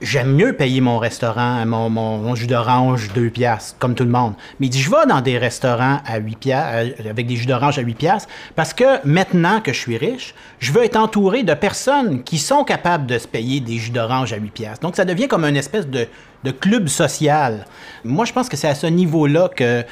[0.00, 4.10] j'aime mieux payer mon restaurant, mon, mon- mon jus d'orange 2 piastres, comme tout le
[4.10, 4.34] monde.
[4.60, 6.70] Mais il je vais dans des restaurants à 8 piastres,
[7.04, 10.34] euh, avec des jus d'orange à 8 piastres, parce que maintenant que je suis riche,
[10.60, 14.32] je veux être entouré de personnes qui sont capables de se payer des jus d'orange
[14.32, 14.80] à 8 piastres.
[14.86, 16.06] Donc, ça devient comme une espèce de,
[16.44, 17.66] de club social.
[18.04, 19.84] Moi, je pense que c'est à ce niveau-là que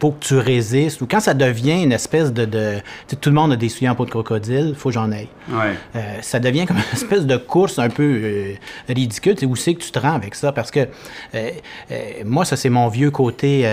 [0.00, 2.44] faut que tu résistes, ou quand ça devient une espèce de...
[2.44, 4.94] de tu sais, tout le monde a des souliers en peau de crocodile, faut que
[4.94, 5.28] j'en aille.
[5.50, 5.74] Ouais.
[5.96, 8.54] Euh, ça devient comme une espèce de course un peu euh,
[8.88, 9.34] ridicule.
[9.34, 10.52] Tu sais, où c'est que tu te rends avec ça?
[10.52, 10.86] Parce que
[11.34, 11.50] euh,
[12.24, 13.68] moi, ça, c'est mon vieux côté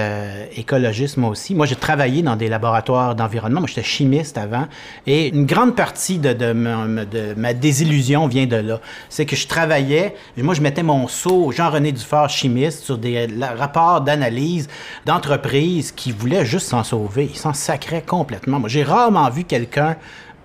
[0.56, 1.54] écologiste, moi aussi.
[1.54, 3.60] Moi, j'ai travaillé dans des laboratoires d'environnement.
[3.62, 4.68] Moi, j'étais chimiste avant.
[5.06, 8.80] Et une grande partie de, de ma- de ma désillusion vient de là.
[9.10, 14.02] C'est que je travaillais, moi, je mettais mon seau Jean-René Dufort, chimiste, sur des rapports
[14.02, 14.68] d'analyse
[15.06, 17.30] d'entreprises qui voulaient juste s'en sauver.
[17.32, 18.60] Ils s'en sacraient complètement.
[18.60, 19.96] Moi, j'ai rarement vu quelqu'un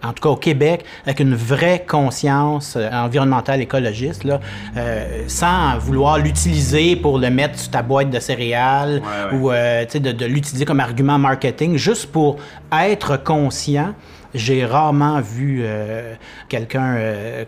[0.02, 4.40] en tout cas au Québec, avec une vraie conscience euh, environnementale écologiste, là,
[4.78, 9.38] euh, sans vouloir l'utiliser pour le mettre sur ta boîte de céréales Ouais, ouais.
[9.38, 12.36] ou euh, de, de l'utiliser comme argument marketing, juste pour
[12.72, 13.94] être conscient.
[14.32, 16.14] J'ai rarement vu euh,
[16.48, 16.96] quelqu'un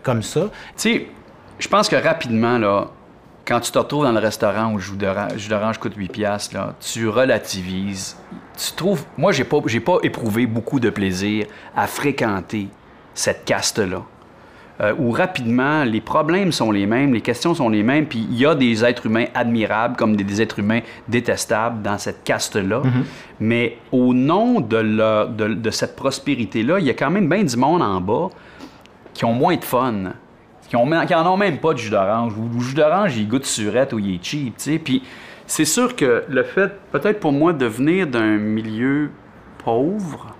[0.03, 0.43] comme ça.
[0.43, 1.07] Tu sais,
[1.59, 2.89] je pense que rapidement, là,
[3.47, 4.83] quand tu te retrouves dans le restaurant où le
[5.37, 8.17] jus d'orange coûte 8 piastres, là, tu relativises.
[8.57, 9.05] Tu trouves...
[9.19, 12.69] Moi, j'ai pas, j'ai pas éprouvé beaucoup de plaisir à fréquenter
[13.15, 14.03] cette caste-là.
[14.81, 18.37] Euh, où rapidement, les problèmes sont les mêmes, les questions sont les mêmes, puis il
[18.39, 22.81] y a des êtres humains admirables comme des, des êtres humains détestables dans cette caste-là.
[23.39, 27.45] Mais au nom de, leur- de, de cette prospérité-là, il y a quand même bien
[27.45, 28.31] du monde en bas
[29.13, 30.15] qui ont moins de fun,
[30.73, 32.33] qui, ont, qui en ont même pas de jus d'orange.
[32.39, 34.79] Ou le jus d'orange, il goûte surette ou il est cheap, tu sais.
[34.79, 35.03] Puis
[35.47, 39.11] c'est sûr que le fait, peut-être pour moi, de venir d'un milieu
[39.63, 40.35] pauvre,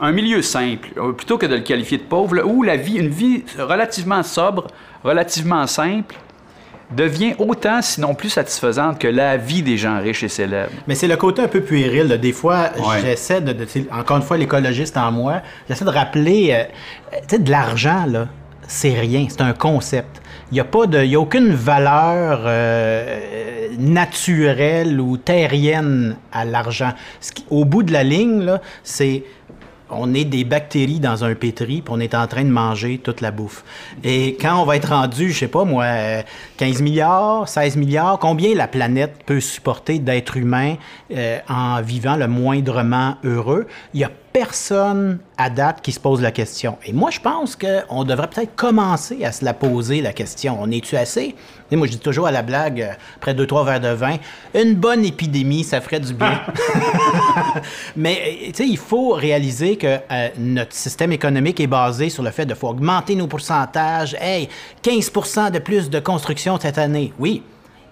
[0.00, 3.08] un milieu simple, euh, plutôt que de le qualifier de pauvre, où la vie, une
[3.10, 4.66] vie relativement sobre,
[5.04, 6.16] relativement simple,
[6.90, 10.72] devient autant, sinon plus satisfaisante que la vie des gens riches et célèbres.
[10.88, 12.08] Mais c'est le côté un peu puéril.
[12.08, 12.16] là.
[12.16, 13.00] Des fois, Ouais.
[13.02, 13.54] j'essaie de,
[13.92, 16.48] Encore une fois, l'écologiste en moi, j'essaie de rappeler.
[16.52, 16.64] euh,
[17.28, 18.26] tu sais, de l'argent, là,
[18.68, 19.26] c'est rien.
[19.28, 20.22] C'est un concept.
[20.52, 26.92] Il n'y a, pas de- y a aucune valeur euh, naturelle ou terrienne à l'argent.
[27.50, 28.52] Au bout de la ligne,
[28.84, 29.24] c'est
[29.90, 33.22] on est des bactéries dans un pétri, puis on est en train de manger toute
[33.22, 33.64] la bouffe.
[34.04, 36.22] Et quand on va être rendu, je sais pas moi, euh,
[36.58, 40.74] 15 milliards, 16 milliards, combien la planète peut supporter d'êtres humains
[41.10, 43.66] euh, en vivant le moindrement heureux?
[43.94, 46.78] Il a personne à date qui se pose la question.
[46.86, 50.58] Et moi, je pense qu'on devrait peut-être commencer à se la poser, la question.
[50.60, 51.34] On est-tu assez?
[51.68, 54.16] Sais, moi, je dis toujours à la blague, euh, après deux, trois verres de vin,
[54.54, 56.40] une bonne épidémie, ça ferait du bien.
[57.96, 62.22] Mais euh, tu sais, il faut réaliser que euh, notre système économique est basé sur
[62.22, 64.16] le fait de faut augmenter nos pourcentages.
[64.20, 64.48] Hey,
[64.84, 67.12] 15% de plus de construction cette année.
[67.18, 67.42] Oui.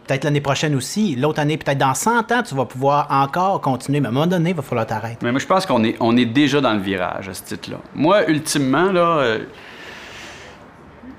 [0.07, 1.17] Peut-être l'année prochaine aussi.
[1.17, 4.01] L'autre année, peut-être dans 100 ans, tu vas pouvoir encore continuer.
[4.01, 5.19] Mais à un moment donné, il va falloir t'arrêter.
[5.23, 7.79] Mais moi, je pense qu'on est, on est déjà dans le virage à ce titre-là.
[7.95, 9.39] Moi, ultimement, là, euh,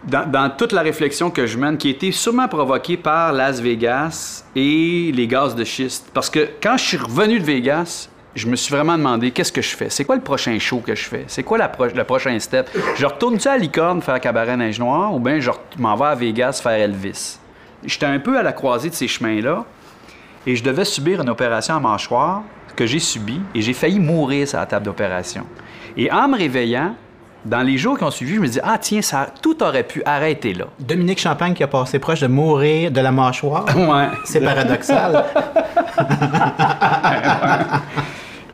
[0.06, 4.46] dans, toute la réflexion que je mène, qui a été sûrement provoquée par Las Vegas
[4.56, 6.08] et les gaz de schiste.
[6.14, 9.62] Parce que quand je suis revenu de Vegas, je me suis vraiment demandé qu'est-ce que
[9.62, 9.90] je fais?
[9.90, 11.26] C'est quoi le prochain show que je fais?
[11.28, 12.70] C'est quoi la pro- le prochain step?
[12.96, 16.62] Je retourne-tu à Licorne faire Cabaret Neige Noire ou bien je m'en vais à Vegas
[16.64, 17.40] faire Elvis?
[17.86, 19.66] J'étais un peu à la croisée de ces chemins-là
[20.46, 22.44] et je devais subir une opération à mâchoire
[22.76, 25.46] que j'ai subie et j'ai failli mourir sur la table d'opération.
[25.96, 26.96] Et en me réveillant,
[27.46, 30.02] dans les jours qui ont suivi, je me dis ah tiens, ça, tout aurait pu
[30.06, 30.66] arrêter là.
[30.80, 33.66] Dominique Champagne qui a passé proche de mourir de la mâchoire?
[33.76, 34.08] Ouais.
[34.26, 35.26] C'est paradoxal.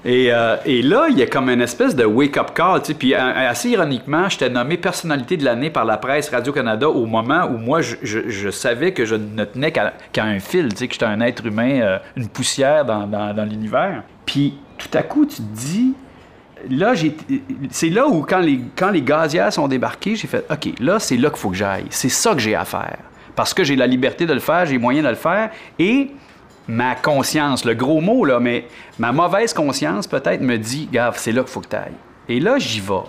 [0.05, 2.81] Et, euh, et là, il y a comme une espèce de wake-up call.
[2.81, 2.93] tu sais.
[2.93, 7.45] Puis euh, assez ironiquement, j'étais nommé personnalité de l'année par la presse Radio-Canada au moment
[7.45, 11.45] où moi, je, savais que je ne tenais qu'à un fil, que j'étais un être
[11.45, 14.03] humain, euh, une poussière dans, l'univers.
[14.25, 15.93] Puis tout à coup, tu te dis,
[16.69, 16.93] là,
[17.69, 21.29] c'est là où, quand les, quand gazières sont débarquées, j'ai fait, OK, là, c'est là
[21.29, 21.85] qu'il faut que j'aille.
[21.89, 22.97] C'est ça que j'ai à faire.
[23.35, 25.49] Parce que j'ai la liberté de le faire, j'ai les moyens de le faire.
[25.79, 26.11] Et
[26.67, 28.67] ma conscience, le gros mot, là, mais
[28.99, 31.91] ma mauvaise conscience, peut-être, me dit, gaffe, c'est là qu'il faut que tu ailles.
[32.29, 33.03] Et là, j'y vais.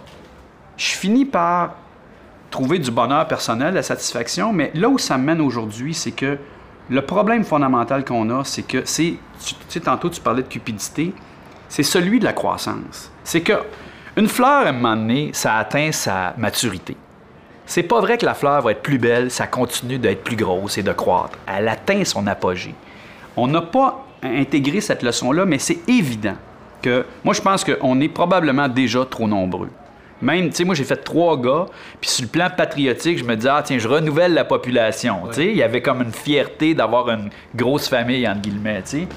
[0.77, 1.75] Je finis par
[2.51, 6.39] trouver du bonheur personnel, la satisfaction, mais là où ça mène aujourd'hui, c'est que
[6.91, 11.13] le problème fondamental qu'on a, c'est que c'est, tu sais, tantôt tu parlais de cupidité,
[11.69, 13.11] c'est celui de la croissance.
[13.25, 13.55] C'est que
[14.17, 16.97] une fleur, à un moment donné, ça atteint sa maturité.
[17.67, 20.79] C'est pas vrai que la fleur va être plus belle, ça continue d'être plus grosse
[20.79, 21.39] et de croître.
[21.47, 22.75] Elle atteint son apogée.
[23.37, 26.37] On n'a pas intégré cette leçon-là, mais c'est évident
[26.83, 29.71] que moi, je pense qu'on est probablement déjà trop nombreux.
[30.23, 31.67] Même, tu sais, moi, j'ai fait trois gars,
[32.01, 35.23] puis sur le plan patriotique, je me disais, ah, tiens, je renouvelle la population.
[35.29, 39.01] Tu sais, il y avait comme une fierté d'avoir une grosse famille, entre guillemets, tu
[39.01, 39.09] sais.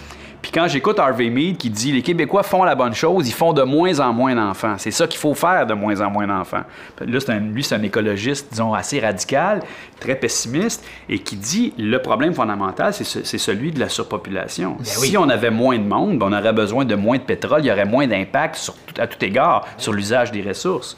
[0.50, 3.52] Puis quand j'écoute Harvey Mead qui dit les Québécois font la bonne chose, ils font
[3.52, 4.76] de moins en moins d'enfants.
[4.78, 6.64] C'est ça qu'il faut faire de moins en moins d'enfants.
[7.06, 9.60] Là, un- lui, c'est un écologiste, disons, assez radical,
[10.00, 14.78] très pessimiste, et qui dit le problème fondamental, c'est ce- c'est celui de la surpopulation.
[15.10, 17.68] Si on avait moins de monde, ben, on aurait besoin de moins de pétrole, il
[17.68, 20.96] y aurait moins d'impact à tout égard sur l'usage des ressources.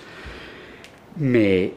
[1.18, 1.74] Mais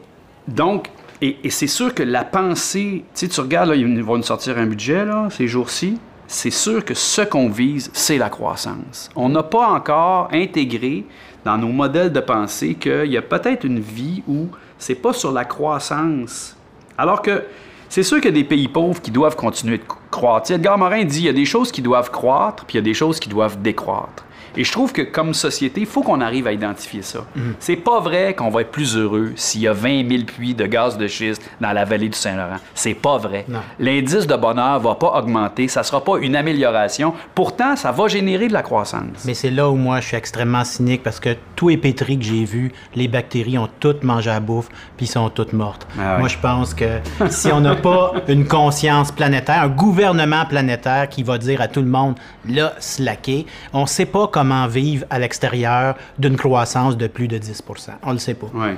[0.47, 0.89] donc,
[1.23, 4.21] et, et c'est sûr que la pensée, tu sais, tu regardes, là, ils vont nous
[4.21, 5.97] sortir un budget là, ces jours-ci.
[6.33, 9.07] C'est sûr que ce qu'on vise, c'est la croissance.
[9.15, 11.05] On n'a pas encore intégré
[11.45, 14.47] dans nos modèles de pensée qu'il y a peut-être une vie où
[14.79, 16.57] c'est pas sur la croissance.
[16.97, 17.43] Alors que
[17.87, 20.49] c'est sûr qu'il y a des pays pauvres qui doivent continuer de croître.
[20.49, 22.83] Edgar Morin dit il y a des choses qui doivent croître, puis il y a
[22.83, 24.25] des choses qui doivent décroître.
[24.55, 27.25] Et je trouve que comme société, il faut qu'on arrive à identifier ça.
[27.59, 30.65] C'est pas vrai qu'on va être plus heureux s'il y a 20 000 puits de
[30.65, 32.57] gaz de schiste dans la vallée du Saint-Laurent.
[32.73, 33.45] C'est pas vrai.
[33.79, 37.13] L'indice de bonheur va pas augmenter, ça sera pas une amélioration.
[37.35, 39.25] Pourtant, ça va générer de la croissance.
[39.25, 42.25] Mais c'est là où moi je suis extrêmement cynique parce que tous les pétris que
[42.25, 45.87] j'ai vus, les bactéries ont toutes mangé à la bouffe puis sont toutes mortes.
[45.99, 46.17] Ah.
[46.19, 46.99] Moi je pense que
[47.29, 51.81] si on n'a pas une conscience planétaire, un gouvernement planétaire qui va dire à tout
[51.81, 52.15] le monde
[52.47, 57.63] là slacker, on sait pas comment vivre à l'extérieur d'une croissance de plus de 10
[58.03, 58.47] On le sait pas.
[58.53, 58.75] Ouais.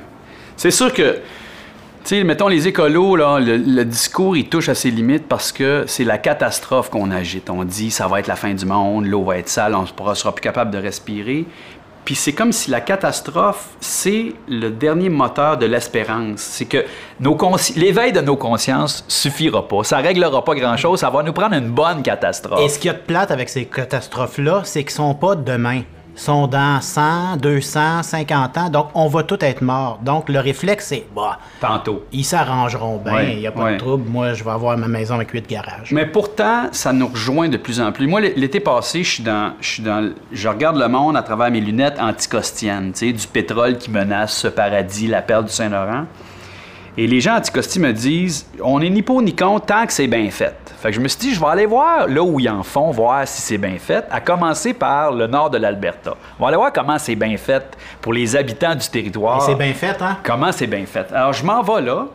[0.58, 1.20] C'est sûr que,
[2.06, 5.86] tu mettons les écolos, là, le, le discours, il touche à ses limites parce que
[5.88, 7.50] c'est la catastrophe qu'on agite.
[7.50, 10.14] On dit, ça va être la fin du monde, l'eau va être sale, on ne
[10.16, 11.46] sera plus capable de respirer.
[12.06, 16.40] Puis c'est comme si la catastrophe, c'est le dernier moteur de l'espérance.
[16.40, 16.86] C'est que
[17.76, 19.84] l'éveil de nos consciences suffira pas.
[19.84, 21.00] Ça réglera pas grand-chose.
[21.00, 22.62] Ça va nous prendre une bonne catastrophe.
[22.62, 25.82] Et ce qu'il y a de plate avec ces catastrophes-là, c'est qu'ils sont pas demain.
[26.16, 30.00] Sont dans 100, 200, 50 ans, donc on va tout être mort.
[30.02, 32.06] Donc le réflexe, c'est, bah, Tantôt.
[32.12, 33.74] ils s'arrangeront bien, il Ouais, n'y a pas ouais.
[33.74, 35.92] de trouble, moi je vais avoir ma maison avec huit garages.
[35.92, 38.08] Mais pourtant, ça nous rejoint de plus en plus.
[38.08, 41.52] Moi, l'été passé, je suis dans, je suis dans, je regarde le monde à travers
[41.52, 46.06] mes lunettes anticostiennes, tu sais, du pétrole qui menace ce paradis, la perle du Saint-Laurent.
[46.98, 50.08] Et les gens anticosti me disent, on est ni pour ni contre tant que c'est
[50.08, 50.56] bien fait.
[50.80, 52.92] Fait que je me suis dit, je vais aller voir là où ils en font,
[52.92, 56.16] voir si c'est bien fait, à commencer par le nord de l'Alberta.
[56.40, 59.42] On va aller voir comment c'est bien fait pour les habitants du territoire.
[59.42, 60.18] C'est bien fait, hein?
[60.24, 61.12] Comment c'est bien fait.
[61.14, 62.06] Alors, je m'en vais là,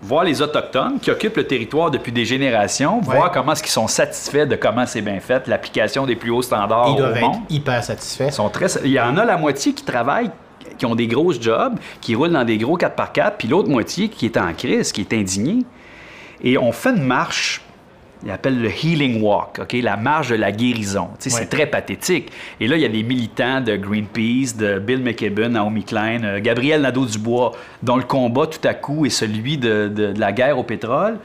[0.00, 3.16] voir les Autochtones qui occupent le territoire depuis des générations, Ouais.
[3.16, 6.42] voir comment est-ce qu'ils sont satisfaits de comment c'est bien fait, l'application des plus hauts
[6.42, 7.40] standards Ils au doivent être monde.
[7.50, 8.26] hyper satisfaits.
[8.28, 8.66] Ils sont très...
[8.84, 10.30] Il y en a la moitié qui travaillent,
[10.78, 14.26] qui ont des grosses jobs, qui roulent dans des gros 4x4, puis l'autre moitié qui
[14.26, 15.64] est en crise, qui est indignée.
[16.42, 17.62] Et on fait une marche,
[18.24, 19.72] il appelle le Healing Walk, OK?
[19.82, 21.02] la marche de la guérison.
[21.02, 21.30] Ouais.
[21.30, 22.30] C'est très pathétique.
[22.60, 26.40] Et là, il y a des militants de Greenpeace, de Bill McKibben, Naomi Klein, euh,
[26.40, 27.52] Gabriel Nadeau-Dubois,
[27.82, 31.18] dont le combat tout à coup est celui de, de- de la guerre au pétrole.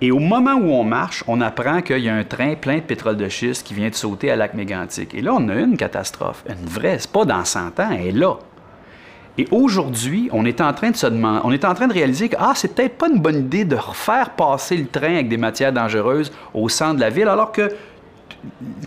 [0.00, 2.80] Et au moment où on marche, on apprend qu'il y a un train plein de
[2.82, 5.14] pétrole de schiste qui vient de sauter à lac mégantic.
[5.14, 6.98] Et là, on a une catastrophe, une vraie.
[6.98, 8.34] C'est pas dans 100 ans, elle est là.
[9.36, 12.28] Et aujourd'hui, on est en train de se demander, on est en train de réaliser
[12.28, 15.36] que ah, c'est peut-être pas une bonne idée de refaire passer le train avec des
[15.36, 17.68] matières dangereuses au centre de la ville, alors que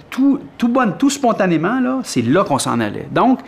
[0.09, 3.07] tout, tout, spontanément, là, c'est là qu'on s'en allait.
[3.11, 3.39] Donc,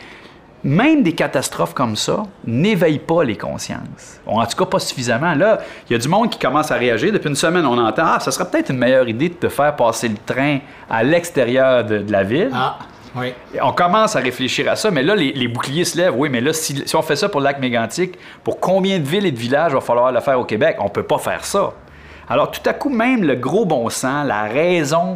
[0.61, 4.19] même des catastrophes comme ça n'éveillent pas les consciences.
[4.25, 5.33] En tout cas, pas suffisamment.
[5.33, 7.13] Là, il y a du monde qui commence à réagir.
[7.13, 9.73] Depuis une semaine, on entend Ah, ça serait peut-être une meilleure idée de te faire
[9.77, 12.51] passer le train à l'extérieur de, de la ville.
[12.53, 12.77] Ah,
[13.15, 13.33] oui.
[13.55, 16.15] Et On commence à réfléchir à ça, mais là, les, les boucliers se lèvent.
[16.15, 19.05] Oui, mais là, si, si on fait ça pour le lac mégantic, pour combien de
[19.07, 20.77] villes et de villages va falloir le faire au Québec?
[20.79, 21.71] On peut pas faire ça.
[22.29, 25.15] Alors, tout à coup, même le gros bon sens, la raison,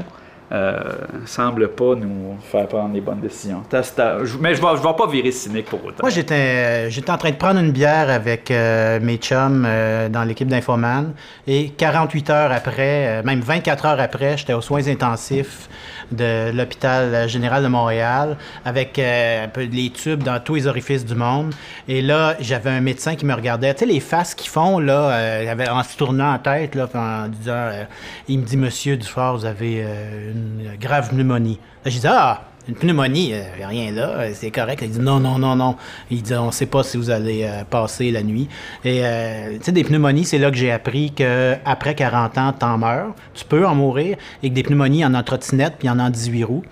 [0.52, 0.80] euh,
[1.26, 3.64] semble pas nous faire prendre les bonnes décisions.
[3.70, 5.98] T'as- t'as- je- mais je ne vais, pas virer cynique pour autant.
[6.02, 10.24] Moi, j'étais, j'étais en train de prendre une bière avec euh, mes chums euh, dans
[10.24, 11.14] l'équipe d'Infoman.
[11.48, 15.70] Et 48 heures après, euh, même 24 heures après, j'étais aux soins intensifs
[16.12, 21.06] de l'hôpital général de Montréal avec euh, un peu les tubes dans tous les orifices
[21.06, 21.54] du monde.
[21.88, 23.74] Et là, j'avais un médecin qui me regardait.
[23.74, 27.28] Tu sais, les faces qu'ils font, là, euh, en se tournant en tête, là, en
[27.28, 27.84] disant, euh,
[28.28, 31.60] il me dit, Monsieur Dufort, vous avez une grave pneumonie.
[31.86, 32.42] Là, je ah!
[32.68, 34.82] Une pneumonie, a rien là, euh, c'est correct.
[34.84, 35.76] Il dit non, non, non, non.
[36.10, 38.48] Il dit on ne sait pas si vous allez euh, passer la nuit.
[38.86, 42.78] Et euh, tu sais, des pneumonies, c'est là que j'ai appris qu'après 40 ans, t'en
[42.78, 43.16] meurs.
[43.34, 44.18] Tu peux en mourir.
[44.42, 46.64] Et que des pneumonies, en a trottinette, puis il en a en 18 roues.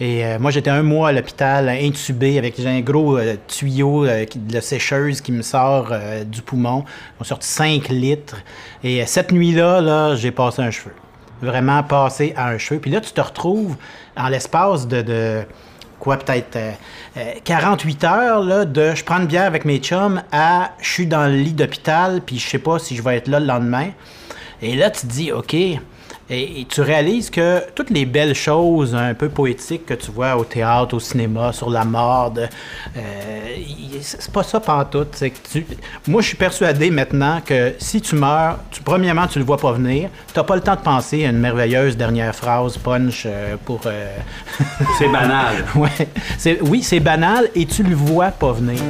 [0.00, 4.26] Et euh, moi, j'étais un mois à l'hôpital, intubé, avec un gros euh, tuyau euh,
[4.34, 6.84] de sécheuse qui me sort euh, du poumon.
[7.20, 8.36] On sorti 5 litres.
[8.82, 10.92] Et euh, cette nuit-là, là, j'ai passé un cheveu
[11.42, 12.80] vraiment passé à un cheveu.
[12.80, 13.76] Puis là, tu te retrouves
[14.16, 15.44] en l'espace de,
[15.98, 16.72] quoi, peut-être euh,
[17.16, 21.06] euh, 48 heures, là, de je prends une bière avec mes chums à je suis
[21.06, 23.90] dans le lit d'hôpital, puis je sais pas si je vais être là le lendemain.
[24.62, 25.54] Et là, tu te dis, OK.
[26.30, 30.36] Et, et tu réalises que toutes les belles choses un peu poétiques que tu vois
[30.36, 32.42] au théâtre, au cinéma, sur la mort, de,
[32.96, 33.56] euh,
[34.00, 35.22] c'est pas ça pantoute.
[35.52, 35.66] Tu-
[36.08, 39.72] moi, je suis persuadé maintenant que si tu meurs, tu, premièrement, tu le vois pas
[39.72, 40.08] venir.
[40.34, 43.80] Tu pas le temps de penser à une merveilleuse dernière phrase punch euh, pour.
[43.86, 44.16] euh,
[44.98, 45.56] C'est banal.
[45.74, 46.08] ouais.
[46.62, 48.80] Oui, c'est banal et tu le vois pas venir.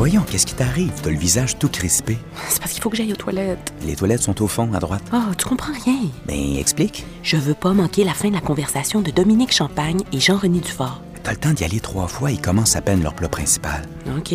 [0.00, 0.92] Voyons, qu'est-ce qui t'arrive?
[1.02, 2.16] T'as le visage tout crispé.
[2.48, 3.70] C'est parce qu'il faut que j'aille aux toilettes.
[3.84, 5.02] Les toilettes sont au fond, à droite.
[5.12, 5.98] Oh, tu comprends rien.
[6.24, 7.04] Ben, explique.
[7.22, 11.02] Je veux pas manquer la fin de la conversation de Dominique Champagne et Jean-René Dufort.
[11.22, 13.86] T'as le temps d'y aller trois fois, ils commencent à peine leur plat principal.
[14.16, 14.32] OK.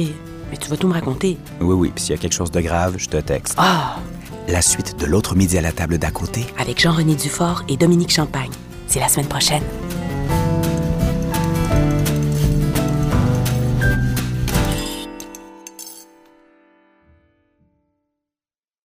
[0.51, 1.35] Mais tu vas tout me raconter.
[1.59, 3.55] Oui, oui, puis s'il y a quelque chose de grave, je te texte.
[3.57, 3.95] Ah!
[4.47, 8.11] La suite de l'autre midi à la table d'à côté, Avec Jean-René Dufort et Dominique
[8.11, 8.51] Champagne.
[8.87, 9.63] C'est la semaine prochaine.